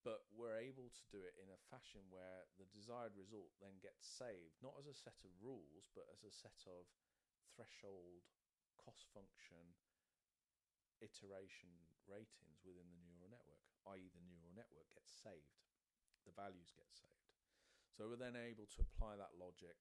but 0.02 0.26
we're 0.34 0.58
able 0.58 0.90
to 0.90 1.04
do 1.14 1.22
it 1.22 1.38
in 1.38 1.46
a 1.46 1.64
fashion 1.70 2.02
where 2.10 2.50
the 2.58 2.66
desired 2.74 3.14
result 3.14 3.54
then 3.62 3.78
gets 3.78 4.02
saved, 4.02 4.58
not 4.58 4.74
as 4.78 4.90
a 4.90 4.98
set 4.98 5.22
of 5.22 5.30
rules, 5.38 5.86
but 5.94 6.10
as 6.10 6.26
a 6.26 6.34
set 6.34 6.58
of 6.66 6.90
threshold, 7.54 8.26
cost 8.82 9.06
function, 9.14 9.78
iteration 10.98 11.70
ratings 12.10 12.58
within 12.66 12.90
the 12.90 13.02
neural 13.06 13.30
network, 13.30 13.62
i.e., 13.94 14.10
the 14.10 14.26
neural 14.26 14.54
network 14.54 14.90
gets 14.90 15.14
saved, 15.22 15.62
the 16.26 16.34
values 16.34 16.74
get 16.74 16.90
saved. 16.90 17.30
So 17.94 18.06
we're 18.06 18.18
then 18.18 18.38
able 18.38 18.66
to 18.74 18.82
apply 18.82 19.18
that 19.18 19.38
logic 19.38 19.78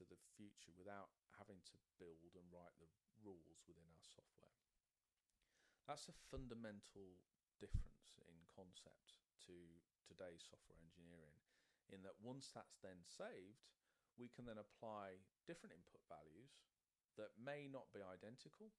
to 0.00 0.04
the 0.08 0.20
future 0.36 0.72
without 0.76 1.12
having 1.36 1.60
to 1.68 1.76
build 2.00 2.32
and 2.34 2.48
write 2.48 2.72
the 2.80 2.88
rules 3.20 3.60
within 3.68 3.84
our 3.92 4.04
software. 4.04 4.23
That's 5.84 6.08
a 6.08 6.16
fundamental 6.32 7.20
difference 7.60 8.16
in 8.24 8.36
concept 8.48 9.20
to 9.44 9.56
today's 10.08 10.40
software 10.40 10.80
engineering, 10.80 11.36
in 11.92 12.00
that 12.08 12.16
once 12.24 12.48
that's 12.56 12.80
then 12.80 13.04
saved, 13.04 13.68
we 14.16 14.32
can 14.32 14.48
then 14.48 14.56
apply 14.56 15.20
different 15.44 15.76
input 15.76 16.00
values 16.08 16.56
that 17.20 17.36
may 17.36 17.68
not 17.68 17.92
be 17.92 18.00
identical. 18.00 18.72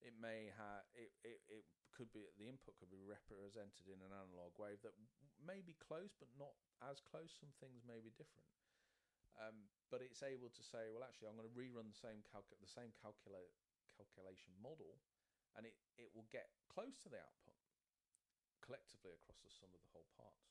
It 0.00 0.16
may 0.16 0.48
have 0.56 0.88
it, 0.96 1.12
it, 1.20 1.44
it 1.52 1.66
could 1.92 2.08
be 2.08 2.24
the 2.40 2.48
input 2.48 2.80
could 2.80 2.88
be 2.88 3.04
represented 3.04 3.84
in 3.92 4.00
an 4.00 4.16
analog 4.16 4.56
wave 4.56 4.80
that 4.80 4.96
may 5.44 5.60
be 5.60 5.76
close 5.76 6.16
but 6.16 6.32
not 6.40 6.56
as 6.80 7.04
close. 7.04 7.36
Some 7.36 7.52
things 7.60 7.84
may 7.84 8.00
be 8.00 8.16
different. 8.16 8.48
Um, 9.36 9.68
but 9.92 10.00
it's 10.00 10.24
able 10.24 10.48
to 10.52 10.62
say, 10.64 10.88
well, 10.90 11.04
actually, 11.06 11.30
I'm 11.30 11.38
going 11.38 11.48
to 11.48 11.54
rerun 11.54 11.88
the 11.88 11.96
same 11.96 12.24
calc- 12.28 12.56
the 12.60 12.68
same 12.68 12.92
calcula- 12.98 13.54
calculation 13.96 14.52
model, 14.58 15.00
and 15.56 15.66
it, 15.66 15.74
it 15.98 16.10
will 16.14 16.28
get 16.30 16.50
close 16.70 16.98
to 17.02 17.08
the 17.10 17.18
output 17.18 17.58
collectively 18.62 19.16
across 19.16 19.42
the 19.42 19.50
sum 19.50 19.72
of 19.74 19.82
the 19.82 19.90
whole 19.90 20.06
parts. 20.14 20.50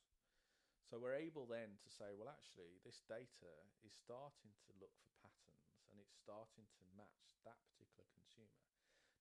So 0.90 0.98
we're 0.98 1.16
able 1.16 1.46
then 1.46 1.78
to 1.86 1.90
say, 1.94 2.18
well, 2.18 2.28
actually, 2.28 2.82
this 2.82 3.06
data 3.06 3.54
is 3.86 3.94
starting 3.94 4.58
to 4.66 4.72
look 4.82 4.98
for 5.06 5.14
patterns 5.22 5.78
and 5.94 6.02
it's 6.02 6.18
starting 6.18 6.66
to 6.66 6.84
match 6.98 7.38
that 7.46 7.62
particular 7.70 8.10
consumer. 8.10 8.60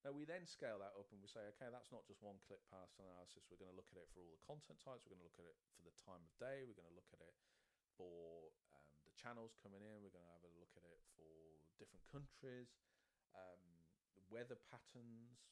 Now 0.01 0.15
we 0.15 0.25
then 0.25 0.47
scale 0.49 0.79
that 0.81 0.97
up 0.97 1.11
and 1.13 1.21
we 1.21 1.29
say, 1.29 1.43
okay, 1.53 1.69
that's 1.69 1.91
not 1.93 2.07
just 2.09 2.25
one 2.25 2.41
click 2.47 2.63
path 2.71 2.89
analysis. 2.97 3.45
We're 3.51 3.61
going 3.61 3.69
to 3.69 3.77
look 3.77 3.91
at 3.93 3.99
it 3.99 4.09
for 4.09 4.23
all 4.23 4.31
the 4.33 4.41
content 4.47 4.81
types. 4.81 5.05
We're 5.05 5.13
going 5.13 5.21
to 5.21 5.29
look 5.29 5.37
at 5.37 5.45
it 5.45 5.59
for 5.75 5.83
the 5.85 5.93
time 6.01 6.23
of 6.23 6.31
day. 6.41 6.63
We're 6.63 6.79
going 6.79 6.89
to 6.89 6.97
look 6.97 7.11
at 7.13 7.21
it 7.21 7.35
for 7.99 8.49
um, 8.73 8.89
the 9.03 9.13
channels 9.13 9.53
coming 9.59 9.83
in. 9.83 9.99
We're 9.99 10.15
going 10.15 10.25
to 10.25 10.35
have 10.39 10.47
a 10.47 10.55
look 10.57 10.71
at 10.79 10.87
it 10.87 11.03
for 11.13 11.29
different 11.77 12.07
countries, 12.07 12.71
um, 13.35 13.61
weather 14.31 14.57
patterns, 14.71 15.43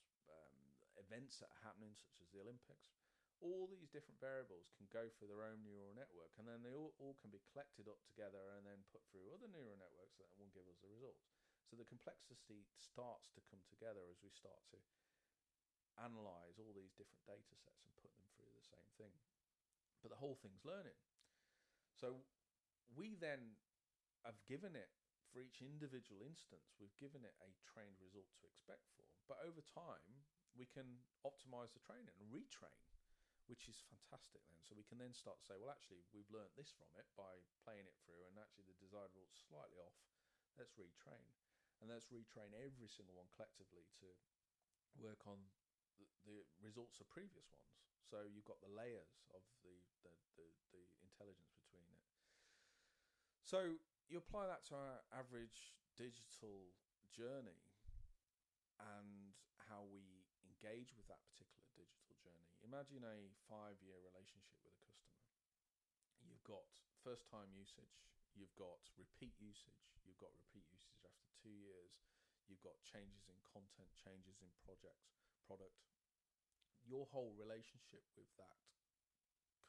events 1.08 1.40
that 1.40 1.50
are 1.50 1.64
happening, 1.64 1.96
such 1.96 2.20
as 2.20 2.28
the 2.30 2.44
Olympics. 2.44 2.92
All 3.40 3.70
these 3.70 3.88
different 3.94 4.20
variables 4.20 4.74
can 4.76 4.90
go 4.92 5.08
through 5.08 5.30
their 5.30 5.46
own 5.46 5.62
neural 5.62 5.94
network, 5.96 6.34
and 6.36 6.50
then 6.50 6.66
they 6.66 6.74
all, 6.74 6.92
all 7.00 7.16
can 7.22 7.32
be 7.32 7.42
collected 7.54 7.88
up 7.88 8.02
together 8.04 8.42
and 8.58 8.66
then 8.66 8.82
put 8.92 9.06
through 9.08 9.30
other 9.32 9.48
neural 9.48 9.78
networks 9.78 10.18
that 10.18 10.34
will 10.36 10.50
give 10.52 10.66
us 10.66 10.82
the 10.82 10.90
results. 10.90 11.30
So 11.70 11.78
the 11.78 11.86
complexity 11.86 12.66
starts 12.82 13.30
to 13.38 13.46
come 13.46 13.62
together 13.70 14.04
as 14.10 14.20
we 14.26 14.34
start 14.34 14.60
to 14.74 14.80
analyze 16.02 16.58
all 16.58 16.74
these 16.74 16.98
different 16.98 17.26
data 17.30 17.54
sets 17.58 17.86
and 17.86 17.94
put 18.02 18.14
them 18.14 18.26
through 18.34 18.50
the 18.58 18.66
same 18.66 18.90
thing. 18.98 19.14
But 20.02 20.14
the 20.14 20.22
whole 20.22 20.38
thing's 20.42 20.66
learning. 20.66 20.98
So 21.94 22.26
we 22.94 23.18
then 23.18 23.58
have 24.26 24.38
given 24.50 24.74
it 24.74 24.90
for 25.34 25.44
each 25.44 25.60
individual 25.60 26.24
instance, 26.24 26.74
we've 26.80 26.96
given 26.98 27.22
it 27.28 27.36
a 27.44 27.52
trained 27.68 28.00
result 28.00 28.32
to 28.40 28.48
expect 28.48 28.88
for. 28.96 29.06
But 29.28 29.44
over 29.44 29.60
time, 29.76 30.24
we 30.58 30.68
can 30.68 31.06
optimize 31.22 31.72
the 31.72 31.82
training 31.86 32.18
and 32.18 32.28
retrain, 32.34 32.82
which 33.46 33.70
is 33.70 33.80
fantastic 33.88 34.42
then. 34.50 34.60
So 34.66 34.74
we 34.74 34.84
can 34.84 34.98
then 34.98 35.14
start 35.14 35.40
to 35.40 35.46
say, 35.46 35.56
well, 35.56 35.72
actually, 35.72 36.04
we've 36.12 36.28
learnt 36.34 36.52
this 36.58 36.74
from 36.74 36.90
it 36.98 37.08
by 37.14 37.46
playing 37.64 37.86
it 37.86 37.96
through, 38.04 38.26
and 38.28 38.36
actually 38.42 38.66
the 38.68 38.76
desired 38.82 39.14
result's 39.14 39.46
slightly 39.46 39.78
off. 39.80 39.96
Let's 40.58 40.74
retrain. 40.76 41.30
And 41.78 41.94
let's 41.94 42.10
retrain 42.10 42.58
every 42.58 42.90
single 42.90 43.14
one 43.14 43.30
collectively 43.38 43.86
to 44.02 44.10
work 44.98 45.22
on 45.30 45.38
the, 46.02 46.10
the 46.26 46.38
results 46.58 46.98
of 46.98 47.06
previous 47.14 47.54
ones. 47.54 47.78
So 48.02 48.26
you've 48.26 48.50
got 48.50 48.58
the 48.66 48.74
layers 48.74 49.22
of 49.30 49.46
the, 49.62 49.78
the, 50.02 50.14
the, 50.42 50.48
the 50.74 50.84
intelligence 51.06 51.54
between 51.62 51.86
it. 51.86 52.02
So 53.46 53.78
you 54.10 54.18
apply 54.18 54.50
that 54.50 54.66
to 54.72 54.80
our 54.80 55.06
average 55.14 55.78
digital 55.94 56.74
journey 57.14 57.62
and 58.82 59.38
how 59.70 59.86
we 59.90 60.17
engage 60.58 60.90
with 60.98 61.06
that 61.06 61.22
particular 61.30 61.70
digital 61.78 62.18
journey. 62.18 62.50
Imagine 62.66 63.06
a 63.06 63.30
five 63.46 63.78
year 63.86 64.02
relationship 64.02 64.58
with 64.66 64.74
a 64.74 64.82
customer. 64.82 65.22
You've 66.26 66.42
got 66.42 66.66
first 67.06 67.30
time 67.30 67.54
usage, 67.54 68.02
you've 68.34 68.58
got 68.58 68.82
repeat 68.98 69.38
usage, 69.38 69.86
you've 70.02 70.18
got 70.18 70.34
repeat 70.34 70.66
usage 70.74 71.06
after 71.06 71.30
two 71.38 71.54
years, 71.54 71.94
you've 72.50 72.66
got 72.66 72.74
changes 72.82 73.30
in 73.30 73.38
content, 73.46 73.94
changes 74.02 74.42
in 74.42 74.50
projects, 74.66 75.14
product. 75.46 75.78
Your 76.82 77.06
whole 77.14 77.38
relationship 77.38 78.02
with 78.18 78.34
that 78.42 78.58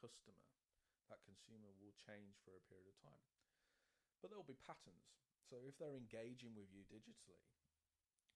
customer, 0.01 0.49
that 1.13 1.21
consumer 1.21 1.69
will 1.77 1.93
change 1.93 2.41
for 2.41 2.57
a 2.57 2.65
period 2.65 2.89
of 2.89 2.97
time. 3.05 3.21
But 4.25 4.33
there'll 4.33 4.47
be 4.47 4.57
patterns. 4.57 5.05
So 5.45 5.61
if 5.69 5.77
they're 5.77 5.95
engaging 5.99 6.57
with 6.57 6.73
you 6.73 6.81
digitally, 6.89 7.45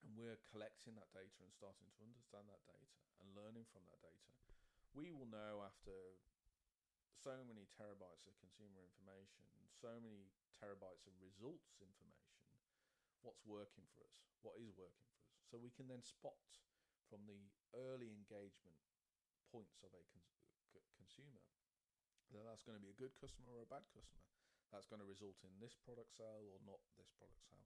and 0.04 0.12
we're 0.14 0.38
collecting 0.52 0.94
that 1.00 1.08
data 1.16 1.40
and 1.40 1.50
starting 1.56 1.88
to 1.96 2.04
understand 2.04 2.44
that 2.52 2.60
data 2.68 3.00
and 3.24 3.32
learning 3.32 3.64
from 3.72 3.82
that 3.88 3.98
data, 4.04 4.32
we 4.92 5.08
will 5.08 5.26
know 5.26 5.64
after 5.64 5.96
so 7.24 7.40
many 7.48 7.64
terabytes 7.72 8.28
of 8.28 8.36
consumer 8.38 8.84
information, 8.84 9.48
so 9.72 9.96
many 10.04 10.28
terabytes 10.60 11.08
of 11.08 11.16
results 11.24 11.72
information, 11.80 12.60
what's 13.24 13.42
working 13.48 13.88
for 13.96 14.04
us, 14.04 14.20
what 14.44 14.60
is 14.60 14.76
working 14.76 15.08
for 15.08 15.24
us, 15.24 15.32
so 15.48 15.56
we 15.56 15.72
can 15.72 15.88
then 15.88 16.04
spot 16.04 16.36
from 17.08 17.24
the 17.24 17.48
early 17.72 18.12
engagement 18.12 18.76
points 19.48 19.80
of 19.80 19.90
a 19.96 20.02
cons- 20.12 20.36
consumer 21.00 21.44
that 22.34 22.44
that's 22.44 22.66
going 22.66 22.74
to 22.74 22.82
be 22.82 22.90
a 22.90 22.98
good 22.98 23.14
customer 23.16 23.54
or 23.54 23.62
a 23.62 23.70
bad 23.70 23.86
customer. 23.94 24.26
That's 24.74 24.90
going 24.90 24.98
to 24.98 25.06
result 25.06 25.38
in 25.46 25.54
this 25.62 25.78
product 25.78 26.10
sale 26.18 26.50
or 26.50 26.58
not 26.66 26.82
this 26.98 27.06
product 27.14 27.46
sale. 27.46 27.62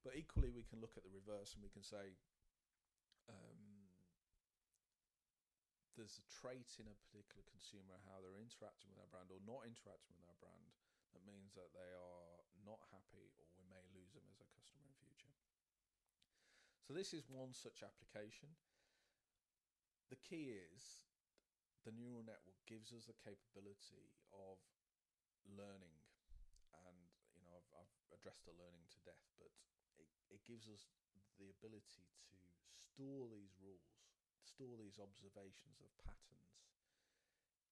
But 0.00 0.16
equally, 0.16 0.48
we 0.48 0.64
can 0.64 0.80
look 0.80 0.96
at 0.96 1.04
the 1.04 1.12
reverse 1.12 1.52
and 1.52 1.60
we 1.60 1.68
can 1.68 1.84
say 1.84 2.16
um, 3.28 3.60
there's 5.94 6.16
a 6.16 6.26
trait 6.32 6.80
in 6.80 6.88
a 6.88 6.96
particular 7.04 7.44
consumer 7.52 8.00
how 8.08 8.24
they're 8.24 8.40
interacting 8.40 8.88
with 8.88 9.00
our 9.04 9.10
brand 9.12 9.28
or 9.28 9.42
not 9.44 9.68
interacting 9.68 10.16
with 10.16 10.24
our 10.32 10.40
brand 10.40 10.72
that 11.12 11.26
means 11.26 11.52
that 11.58 11.74
they 11.76 11.90
are 11.92 12.40
not 12.64 12.80
happy 12.94 13.28
or 13.36 13.44
we 13.58 13.66
may 13.68 13.82
lose 13.92 14.14
them 14.16 14.24
as 14.30 14.40
a 14.40 14.48
customer 14.54 14.86
in 14.86 14.96
future. 14.96 15.34
So 16.86 16.96
this 16.96 17.12
is 17.12 17.28
one 17.28 17.52
such 17.52 17.82
application. 17.84 18.56
The 20.08 20.18
key 20.22 20.54
is 20.54 21.04
the 21.84 21.94
neural 21.94 22.24
network 22.24 22.58
gives 22.64 22.92
us 22.96 23.08
the 23.08 23.16
capability 23.20 24.16
of 24.32 24.58
learning 25.48 25.96
and 26.86 26.98
you 27.32 27.40
know 27.40 27.52
I've, 27.56 27.70
I've 27.72 27.96
addressed 28.12 28.44
the 28.44 28.56
learning 28.58 28.84
to 28.92 29.00
death 29.00 29.24
but 29.40 29.48
it, 30.30 30.42
gives 30.46 30.66
us 30.70 30.88
the 31.38 31.50
ability 31.50 32.06
to 32.30 32.36
store 32.74 33.26
these 33.30 33.54
rules 33.60 34.00
store 34.40 34.74
these 34.80 34.98
observations 34.98 35.78
of 35.84 35.92
patterns 36.00 36.64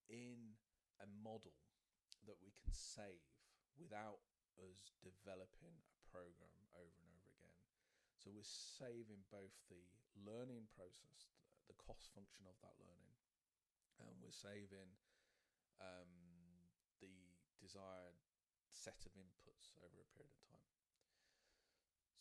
in 0.09 0.57
a 1.03 1.09
model 1.25 1.57
that 2.25 2.39
we 2.41 2.53
can 2.55 2.71
save 2.71 3.25
without 3.77 4.21
us 4.59 4.95
developing 5.05 5.75
a 5.95 6.01
program 6.11 6.65
over 6.75 6.99
and 7.03 7.13
over 7.15 7.29
again. 7.35 7.59
So 8.19 8.33
we're 8.35 8.47
saving 8.47 9.23
both 9.31 9.55
the 9.71 9.85
learning 10.19 10.67
process, 10.75 11.31
the 11.71 11.79
cost 11.79 12.11
function 12.11 12.49
of 12.49 12.59
that 12.65 12.75
learning, 12.83 13.15
and 14.03 14.19
we're 14.19 14.35
saving 14.35 14.99
um, 15.79 16.11
the 16.99 17.37
desired 17.61 18.19
set 18.67 19.07
of 19.07 19.15
inputs 19.15 19.77
over 19.85 20.03
a 20.03 20.11
period 20.17 20.35
of 20.35 20.43
time. 20.43 20.48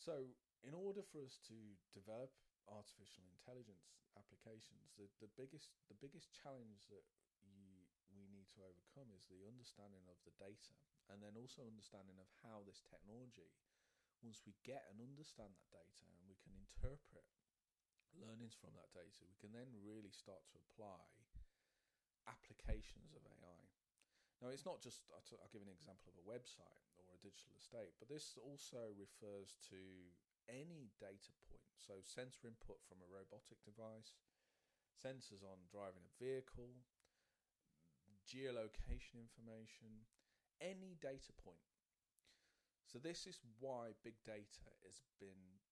So, 0.08 0.24
in 0.64 0.72
order 0.72 1.04
for 1.04 1.20
us 1.20 1.36
to 1.52 1.60
develop 1.92 2.32
artificial 2.72 3.28
intelligence 3.28 3.92
applications, 4.16 4.96
the, 4.96 5.12
the 5.20 5.28
biggest 5.36 5.76
the 5.92 6.00
biggest 6.00 6.32
challenge 6.32 6.88
that 6.88 7.04
you 7.44 7.84
we 8.16 8.24
need 8.32 8.48
to 8.56 8.64
overcome 8.64 9.12
is 9.12 9.28
the 9.28 9.44
understanding 9.44 10.08
of 10.08 10.16
the 10.24 10.32
data 10.40 10.72
and 11.12 11.20
then 11.20 11.36
also 11.36 11.68
understanding 11.68 12.16
of 12.24 12.32
how 12.40 12.64
this 12.64 12.88
technology 12.88 13.52
once 14.24 14.40
we 14.48 14.56
get 14.64 14.88
and 14.88 15.04
understand 15.04 15.52
that 15.60 15.76
data 15.76 16.08
and 16.08 16.24
we 16.32 16.40
can 16.40 16.56
interpret 16.56 17.28
learnings 18.16 18.56
from 18.56 18.72
that 18.80 18.88
data 18.96 19.28
we 19.28 19.36
can 19.44 19.52
then 19.52 19.68
really 19.84 20.10
start 20.16 20.40
to 20.48 20.58
apply 20.72 21.04
applications 22.32 23.12
of 23.12 23.28
AI 23.28 23.62
now 24.40 24.50
it's 24.56 24.66
not 24.66 24.80
just 24.80 25.04
I'll, 25.12 25.22
I'll 25.44 25.52
give 25.52 25.62
an 25.62 25.70
example 25.70 26.10
of 26.10 26.18
a 26.18 26.26
website 26.26 26.87
a 27.18 27.26
digital 27.26 27.58
estate 27.58 27.98
but 27.98 28.08
this 28.08 28.38
also 28.38 28.94
refers 28.94 29.58
to 29.66 29.82
any 30.46 30.94
data 31.02 31.34
point 31.50 31.74
so 31.76 31.98
sensor 32.06 32.46
input 32.46 32.78
from 32.86 33.02
a 33.02 33.10
robotic 33.10 33.58
device 33.66 34.22
sensors 34.94 35.42
on 35.42 35.66
driving 35.74 36.06
a 36.06 36.14
vehicle 36.22 36.78
geolocation 38.28 39.24
information, 39.24 40.04
any 40.60 41.00
data 41.00 41.32
point. 41.40 41.64
So, 42.84 43.00
this 43.00 43.24
is 43.24 43.40
why 43.64 43.96
big 44.04 44.20
data 44.28 44.68
has 44.84 45.00
been 45.20 45.64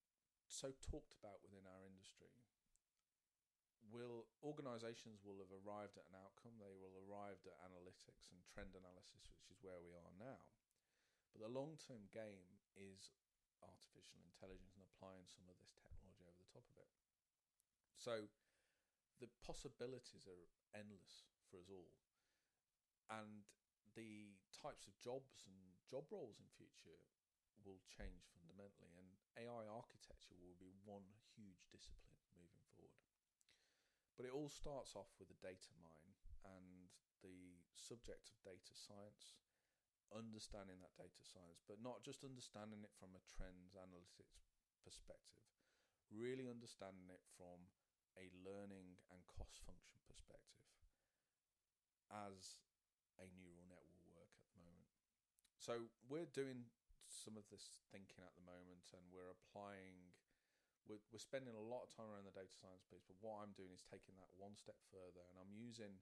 so 0.48 0.72
talked 0.80 1.16
about 1.20 1.44
within 1.44 1.68
our 1.68 1.84
industry. 1.84 2.32
Will 3.92 4.28
organizations 4.42 5.22
will 5.22 5.40
have 5.44 5.54
arrived 5.54 5.96
at 6.00 6.10
an 6.10 6.18
outcome, 6.18 6.58
they 6.58 6.74
will 6.76 6.96
arrived 7.06 7.46
at 7.46 7.60
analytics 7.62 8.32
and 8.34 8.40
trend 8.48 8.74
analysis, 8.74 9.30
which 9.36 9.48
is 9.52 9.62
where 9.62 9.80
we 9.80 9.94
are 9.96 10.16
now. 10.18 10.42
But 11.36 11.44
the 11.44 11.52
long 11.52 11.76
term 11.84 12.08
game 12.16 12.64
is 12.80 13.12
artificial 13.60 14.24
intelligence 14.24 14.80
and 14.80 14.88
applying 14.88 15.28
some 15.28 15.44
of 15.52 15.60
this 15.60 15.76
technology 15.76 16.24
over 16.24 16.40
the 16.40 16.48
top 16.56 16.64
of 16.72 16.80
it. 16.80 16.88
So 18.00 18.32
the 19.20 19.28
possibilities 19.44 20.24
are 20.32 20.48
endless 20.72 21.28
for 21.52 21.60
us 21.60 21.68
all 21.68 21.92
and 23.12 23.46
the 23.94 24.36
types 24.52 24.88
of 24.90 24.98
jobs 25.00 25.46
and 25.46 25.56
job 25.88 26.08
roles 26.10 26.42
in 26.42 26.50
future 26.56 27.00
will 27.64 27.80
change 27.88 28.28
fundamentally 28.34 28.94
and 28.98 29.10
AI 29.40 29.66
architecture 29.70 30.38
will 30.38 30.58
be 30.60 30.74
one 30.84 31.06
huge 31.34 31.66
discipline 31.72 32.20
moving 32.36 32.66
forward. 32.76 33.08
But 34.16 34.28
it 34.28 34.36
all 34.36 34.52
starts 34.52 34.96
off 34.96 35.12
with 35.20 35.32
a 35.32 35.40
data 35.44 35.72
mine 35.80 36.16
and 36.46 36.92
the 37.24 37.64
subject 37.74 38.30
of 38.30 38.38
data 38.46 38.74
science, 38.76 39.36
understanding 40.14 40.82
that 40.82 40.98
data 41.00 41.22
science, 41.24 41.64
but 41.66 41.82
not 41.82 42.06
just 42.06 42.28
understanding 42.28 42.84
it 42.86 42.94
from 42.98 43.14
a 43.18 43.26
trends 43.26 43.74
analytics 43.74 44.46
perspective, 44.86 45.46
really 46.14 46.46
understanding 46.46 47.10
it 47.10 47.24
from 47.34 47.70
a 48.16 48.32
learning 48.46 48.96
and 49.12 49.20
cost 49.28 49.60
function 49.66 50.00
perspective 50.08 50.66
as 52.14 52.64
a 53.20 53.26
neural 53.36 53.66
net 53.68 53.84
will 53.92 54.14
work 54.16 54.32
at 54.38 54.48
the 54.54 54.62
moment. 54.62 54.92
So 55.58 55.90
we're 56.08 56.30
doing 56.30 56.70
some 57.08 57.40
of 57.40 57.48
this 57.50 57.82
thinking 57.90 58.22
at 58.24 58.36
the 58.36 58.46
moment, 58.46 58.92
and 58.94 59.04
we're 59.10 59.32
applying. 59.32 60.14
We're, 60.86 61.02
we're 61.10 61.24
spending 61.24 61.58
a 61.58 61.66
lot 61.66 61.82
of 61.82 61.90
time 61.90 62.06
around 62.14 62.30
the 62.30 62.38
data 62.38 62.54
science 62.54 62.86
piece, 62.86 63.02
but 63.10 63.18
what 63.18 63.42
I'm 63.42 63.58
doing 63.58 63.74
is 63.74 63.82
taking 63.82 64.14
that 64.22 64.30
one 64.38 64.54
step 64.54 64.78
further, 64.94 65.26
and 65.34 65.42
I'm 65.42 65.50
using 65.50 65.98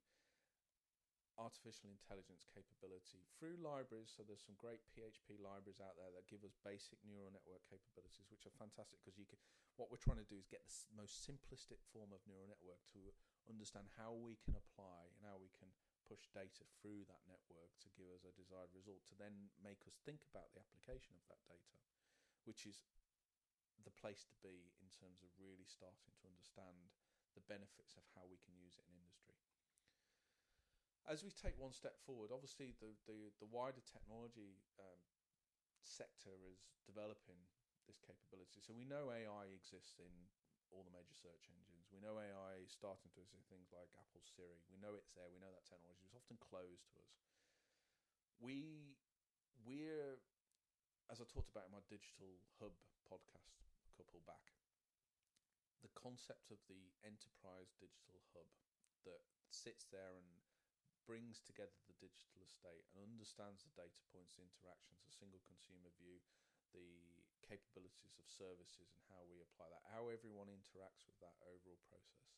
artificial 1.38 1.90
intelligence 1.90 2.46
capability 2.50 3.26
through 3.38 3.58
libraries. 3.60 4.14
So 4.14 4.22
there's 4.22 4.44
some 4.44 4.58
great 4.60 4.82
PHP 4.94 5.42
libraries 5.42 5.82
out 5.82 5.98
there 5.98 6.14
that 6.14 6.30
give 6.30 6.46
us 6.46 6.54
basic 6.62 7.02
neural 7.02 7.34
network 7.34 7.66
capabilities, 7.66 8.30
which 8.30 8.46
are 8.46 8.56
fantastic 8.56 9.02
because 9.02 9.18
you 9.18 9.26
can. 9.26 9.42
What 9.76 9.90
we're 9.90 10.02
trying 10.02 10.22
to 10.22 10.30
do 10.30 10.38
is 10.38 10.46
get 10.46 10.62
the 10.66 10.94
most 10.94 11.26
simplistic 11.26 11.82
form 11.90 12.14
of 12.14 12.22
neural 12.30 12.46
network 12.46 12.82
to 12.94 13.02
understand 13.50 13.90
how 13.98 14.14
we 14.14 14.38
can 14.46 14.54
apply 14.54 15.10
and 15.10 15.18
how 15.26 15.42
we 15.42 15.50
can 15.58 15.74
push 16.06 16.30
data 16.36 16.68
through 16.78 17.08
that 17.10 17.24
network 17.26 17.74
to 17.82 17.90
give 17.96 18.12
us 18.14 18.28
a 18.28 18.36
desired 18.36 18.70
result 18.76 19.02
to 19.08 19.16
then 19.18 19.50
make 19.64 19.82
us 19.88 19.98
think 20.04 20.22
about 20.30 20.52
the 20.54 20.62
application 20.62 21.16
of 21.18 21.26
that 21.32 21.42
data, 21.50 21.80
which 22.46 22.68
is 22.68 22.86
the 23.82 23.94
place 23.98 24.24
to 24.28 24.38
be 24.46 24.72
in 24.80 24.90
terms 24.94 25.24
of 25.24 25.32
really 25.40 25.68
starting 25.68 26.14
to 26.16 26.30
understand 26.30 26.94
the 27.34 27.44
benefits 27.50 27.98
of 27.98 28.06
how 28.14 28.24
we 28.30 28.38
can 28.46 28.54
use 28.56 28.78
it 28.78 28.86
in 28.86 28.96
industry. 28.96 29.36
As 31.04 31.20
we 31.20 31.36
take 31.36 31.60
one 31.60 31.76
step 31.76 32.00
forward, 32.08 32.32
obviously 32.32 32.72
the 32.80 32.96
the, 33.06 33.36
the 33.44 33.50
wider 33.52 33.84
technology 33.84 34.64
um, 34.80 35.02
sector 35.84 36.32
is 36.48 36.64
developing 36.88 37.44
this 37.88 38.00
capability. 38.00 38.64
So 38.64 38.72
we 38.72 38.88
know 38.88 39.12
AI 39.12 39.52
exists 39.52 40.00
in 40.00 40.12
all 40.72 40.88
the 40.88 40.96
major 40.96 41.14
search 41.14 41.44
engines. 41.52 41.92
We 41.92 42.00
know 42.00 42.18
AI 42.18 42.64
is 42.64 42.72
starting 42.72 43.12
to 43.14 43.24
do 43.28 43.40
things 43.52 43.70
like 43.76 43.92
Apple's 44.00 44.32
Siri. 44.32 44.64
We 44.72 44.80
know 44.80 44.96
it's 44.96 45.12
there. 45.14 45.28
We 45.30 45.44
know 45.44 45.52
that 45.52 45.68
technology 45.68 46.08
is 46.08 46.16
often 46.16 46.40
closed 46.40 46.88
to 46.96 47.04
us. 47.04 47.20
We 48.40 48.96
we're 49.68 50.24
as 51.12 51.20
I 51.20 51.28
talked 51.28 51.52
about 51.52 51.68
in 51.68 51.76
my 51.76 51.84
digital 51.92 52.40
hub 52.58 52.74
podcast 53.04 53.60
a 53.86 53.92
couple 53.94 54.24
back. 54.24 54.56
The 55.84 55.92
concept 56.00 56.48
of 56.48 56.64
the 56.72 56.96
enterprise 57.04 57.76
digital 57.76 58.24
hub 58.32 58.48
that 59.04 59.20
sits 59.52 59.84
there 59.92 60.16
and 60.16 60.40
brings 61.04 61.44
together 61.44 61.76
the 61.86 61.98
digital 62.00 62.42
estate 62.44 62.88
and 62.92 63.04
understands 63.04 63.64
the 63.64 63.74
data 63.76 64.04
points, 64.12 64.36
the 64.36 64.46
interactions, 64.46 65.04
a 65.04 65.14
single 65.14 65.44
consumer 65.46 65.92
view, 66.00 66.24
the 66.72 67.24
capabilities 67.44 68.18
of 68.18 68.26
services 68.26 68.96
and 68.96 69.04
how 69.12 69.22
we 69.28 69.44
apply 69.44 69.68
that, 69.70 69.84
how 69.92 70.10
everyone 70.10 70.50
interacts 70.50 71.06
with 71.06 71.20
that 71.20 71.36
overall 71.46 71.80
process, 71.86 72.34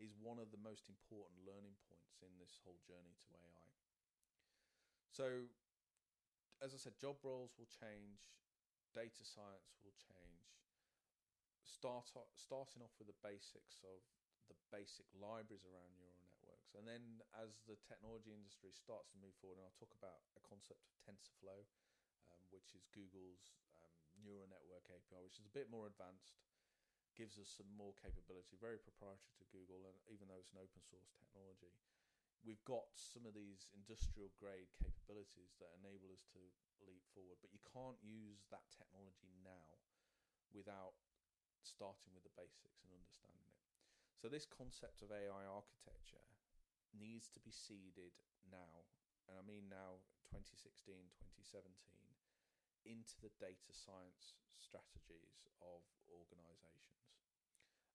is 0.00 0.18
one 0.18 0.42
of 0.42 0.50
the 0.50 0.58
most 0.58 0.90
important 0.90 1.38
learning 1.46 1.78
points 1.86 2.18
in 2.24 2.34
this 2.40 2.58
whole 2.66 2.80
journey 2.82 3.14
to 3.30 3.32
AI. 3.38 3.70
So, 5.14 5.46
as 6.58 6.74
I 6.74 6.80
said, 6.80 6.98
job 6.98 7.22
roles 7.22 7.54
will 7.54 7.70
change, 7.70 8.34
data 8.90 9.22
science 9.22 9.78
will 9.86 9.94
change. 9.94 10.50
Start 11.62 12.10
starting 12.34 12.82
off 12.82 12.94
with 12.98 13.06
the 13.06 13.22
basics 13.22 13.78
of 13.86 14.02
the 14.50 14.58
basic 14.74 15.06
libraries 15.14 15.64
around 15.64 15.94
neural 15.96 16.13
and 16.74 16.84
then 16.84 17.22
as 17.38 17.62
the 17.64 17.78
technology 17.86 18.34
industry 18.34 18.74
starts 18.74 19.10
to 19.14 19.22
move 19.22 19.34
forward, 19.38 19.62
and 19.62 19.66
I'll 19.66 19.80
talk 19.80 19.94
about 19.94 20.22
a 20.34 20.42
concept 20.42 20.84
of 20.90 20.94
TensorFlow 21.02 21.64
um, 22.30 22.42
which 22.50 22.72
is 22.74 22.88
Google's 22.90 23.54
um, 23.80 23.94
neural 24.22 24.48
network 24.48 24.88
API, 24.88 25.20
which 25.22 25.40
is 25.40 25.48
a 25.48 25.54
bit 25.54 25.68
more 25.68 25.86
advanced, 25.88 26.40
gives 27.14 27.38
us 27.38 27.46
some 27.46 27.68
more 27.78 27.94
capability, 28.02 28.58
very 28.58 28.80
proprietary 28.80 29.34
to 29.38 29.46
Google, 29.54 29.86
and 29.86 29.96
even 30.10 30.26
though 30.26 30.40
it's 30.40 30.54
an 30.54 30.62
open 30.62 30.82
source 30.82 31.14
technology, 31.14 31.78
we've 32.42 32.62
got 32.66 32.90
some 32.92 33.24
of 33.24 33.32
these 33.32 33.70
industrial 33.72 34.34
grade 34.34 34.68
capabilities 34.74 35.54
that 35.62 35.72
enable 35.78 36.10
us 36.10 36.26
to 36.34 36.42
leap 36.82 37.06
forward, 37.14 37.38
but 37.38 37.54
you 37.54 37.62
can't 37.70 38.00
use 38.02 38.44
that 38.50 38.66
technology 38.74 39.30
now 39.46 39.78
without 40.50 40.98
starting 41.62 42.12
with 42.12 42.26
the 42.26 42.34
basics 42.36 42.82
and 42.82 42.92
understanding 42.92 43.46
it. 43.46 43.62
So 44.18 44.28
this 44.28 44.44
concept 44.44 45.00
of 45.00 45.14
AI 45.14 45.46
architecture 45.48 46.33
needs 46.94 47.28
to 47.34 47.40
be 47.42 47.50
seeded 47.50 48.14
now, 48.48 48.86
and 49.26 49.36
I 49.36 49.42
mean 49.42 49.66
now 49.68 50.02
2016, 50.30 51.10
2017 51.18 51.70
into 52.84 53.16
the 53.24 53.32
data 53.40 53.72
science 53.72 54.36
strategies 54.60 55.48
of 55.64 55.80
organizations. 56.12 57.16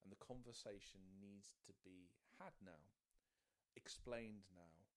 And 0.01 0.09
the 0.09 0.17
conversation 0.17 1.01
needs 1.21 1.53
to 1.69 1.73
be 1.85 2.09
had 2.41 2.57
now, 2.63 2.89
explained 3.77 4.49
now, 4.49 4.89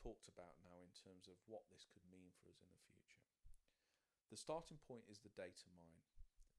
talked 0.00 0.28
about 0.28 0.56
now 0.64 0.80
in 0.80 0.92
terms 0.96 1.28
of 1.28 1.36
what 1.44 1.68
this 1.68 1.84
could 1.88 2.04
mean 2.08 2.32
for 2.40 2.48
us 2.52 2.60
in 2.60 2.72
the 2.72 2.80
future. 2.80 3.24
The 4.32 4.40
starting 4.40 4.80
point 4.80 5.08
is 5.08 5.20
the 5.20 5.32
data 5.36 5.68
mine, 5.76 6.04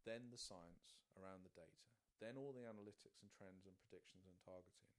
then 0.05 0.29
the 0.29 0.41
science 0.41 1.01
around 1.17 1.41
the 1.41 1.57
data, 1.57 1.89
then 2.21 2.37
all 2.37 2.53
the 2.53 2.69
analytics 2.69 3.21
and 3.21 3.29
trends 3.33 3.65
and 3.65 3.77
predictions 3.81 4.29
and 4.29 4.37
targeting. 4.45 4.93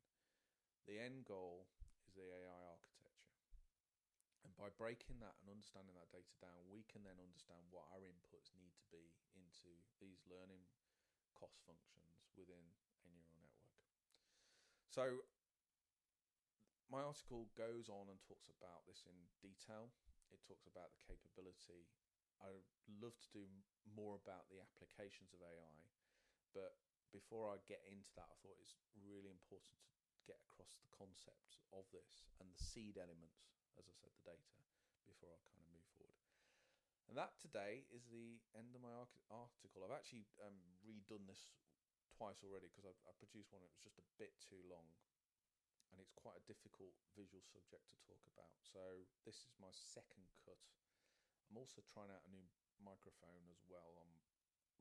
The 0.91 0.99
end 0.99 1.27
goal 1.27 1.71
the 2.17 2.33
AI 2.33 2.61
architecture. 2.73 3.37
And 4.43 4.57
by 4.57 4.73
breaking 4.73 5.21
that 5.21 5.37
and 5.43 5.53
understanding 5.53 5.95
that 5.99 6.11
data 6.11 6.33
down, 6.41 6.67
we 6.71 6.87
can 6.89 7.05
then 7.05 7.19
understand 7.21 7.69
what 7.69 7.87
our 7.93 8.03
inputs 8.03 8.55
need 8.57 8.73
to 8.81 8.87
be 8.89 9.13
into 9.37 9.71
these 10.01 10.25
learning 10.27 10.65
cost 11.37 11.61
functions 11.69 12.25
within 12.39 12.63
a 13.05 13.07
neural 13.13 13.37
network. 13.43 13.77
So, 14.89 15.05
my 16.89 17.03
article 17.03 17.51
goes 17.59 17.91
on 17.91 18.09
and 18.09 18.23
talks 18.23 18.49
about 18.49 18.87
this 18.87 19.05
in 19.05 19.19
detail. 19.43 19.91
It 20.31 20.41
talks 20.47 20.65
about 20.71 20.95
the 20.95 21.03
capability. 21.05 21.91
I 22.41 22.63
love 23.03 23.19
to 23.19 23.31
do 23.33 23.45
more 23.93 24.17
about 24.17 24.47
the 24.49 24.63
applications 24.63 25.35
of 25.35 25.43
AI, 25.43 25.77
but 26.55 26.79
before 27.11 27.49
I 27.49 27.57
get 27.65 27.81
into 27.89 28.13
that, 28.15 28.29
I 28.29 28.37
thought 28.45 28.61
it's 28.61 28.77
really 29.01 29.33
important 29.33 29.73
to 29.89 29.96
get 30.27 30.43
across 30.43 30.75
the 30.83 30.91
concept 30.93 31.63
of 31.71 31.87
this 31.95 32.27
and 32.43 32.51
the 32.51 32.59
seed 32.59 32.99
elements, 32.99 33.47
as 33.79 33.87
I 33.87 33.95
said, 33.95 34.13
the 34.13 34.27
data, 34.35 34.59
before 35.07 35.33
I 35.33 35.41
kind 35.47 35.63
of 35.63 35.71
move 35.71 35.87
forward. 35.97 36.27
And 37.07 37.15
that 37.15 37.39
today 37.39 37.87
is 37.95 38.11
the 38.11 38.43
end 38.59 38.75
of 38.75 38.83
my 38.83 38.91
article. 39.31 39.87
I've 39.87 39.95
actually 39.95 40.27
um, 40.43 40.59
redone 40.83 41.31
this 41.31 41.55
twice 42.11 42.43
already 42.43 42.67
because 42.67 42.91
I, 42.91 42.95
I 43.07 43.15
produced 43.15 43.55
one. 43.55 43.63
It 43.63 43.71
was 43.71 43.87
just 43.87 44.03
a 44.03 44.07
bit 44.19 44.35
too 44.43 44.59
long, 44.67 44.91
and 45.95 46.03
it's 46.03 46.17
quite 46.19 46.35
a 46.35 46.49
difficult 46.51 46.97
visual 47.15 47.47
subject 47.47 47.87
to 47.95 47.97
talk 48.03 48.23
about. 48.35 48.51
So 48.67 49.07
this 49.23 49.47
is 49.47 49.55
my 49.63 49.71
second 49.71 50.27
cut. 50.43 50.59
I'm 51.47 51.61
also 51.61 51.79
trying 51.87 52.11
out 52.11 52.27
a 52.27 52.35
new 52.35 52.43
microphone 52.83 53.47
as 53.55 53.63
well. 53.71 53.95
I'm 54.03 54.11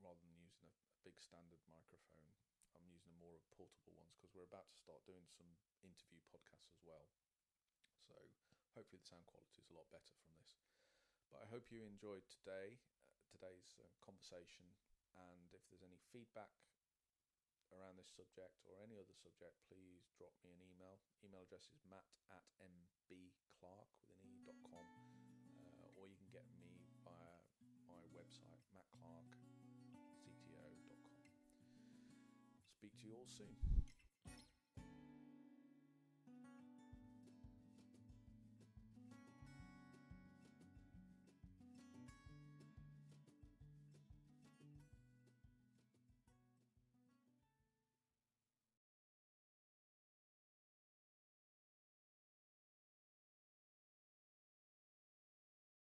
rather 0.01 0.19
than 0.25 0.35
using 0.41 0.65
a, 0.65 0.75
a 0.91 0.97
big 1.05 1.15
standard 1.21 1.61
microphone. 1.69 2.29
I'm 2.75 2.91
using 2.91 3.15
a 3.15 3.19
more 3.23 3.39
portable 3.55 3.95
ones 3.95 4.15
because 4.15 4.35
we're 4.35 4.47
about 4.47 4.67
to 4.71 4.77
start 4.77 5.03
doing 5.07 5.25
some 5.31 5.47
interview 5.81 6.19
podcasts 6.27 6.71
as 6.75 6.81
well. 6.83 7.07
So 8.05 8.15
hopefully 8.75 8.99
the 9.01 9.09
sound 9.09 9.25
quality 9.25 9.63
is 9.63 9.71
a 9.71 9.77
lot 9.77 9.87
better 9.89 10.15
from 10.21 10.35
this. 10.37 10.59
But 11.31 11.43
I 11.43 11.47
hope 11.49 11.71
you 11.71 11.83
enjoyed 11.87 12.27
today 12.29 12.79
uh, 13.15 13.23
today's 13.31 13.75
uh, 13.79 13.87
conversation. 14.03 14.67
And 15.15 15.47
if 15.55 15.63
there's 15.71 15.85
any 15.85 15.99
feedback 16.11 16.51
around 17.71 17.95
this 17.95 18.11
subject 18.11 18.67
or 18.67 18.83
any 18.83 18.99
other 18.99 19.15
subject, 19.15 19.55
please 19.71 20.11
drop 20.19 20.35
me 20.43 20.51
an 20.51 20.59
email. 20.59 20.99
Email 21.23 21.47
address 21.47 21.71
is 21.71 21.81
matt 21.87 22.07
at 22.29 22.45
mbclark 22.59 23.89
with 24.03 24.11
an 24.11 24.19
e.com, 24.27 24.87
uh, 25.63 25.87
or 25.95 26.11
you 26.11 26.19
can 26.19 26.29
get 26.29 26.45
me 26.51 26.83
via 27.07 27.39
my 27.87 28.03
website, 28.11 28.59
mattclarkecto.com. 28.75 29.54
Speak 32.85 33.01
to 33.01 33.07
you 33.07 33.15
all 33.17 33.25
soon. 33.25 34.04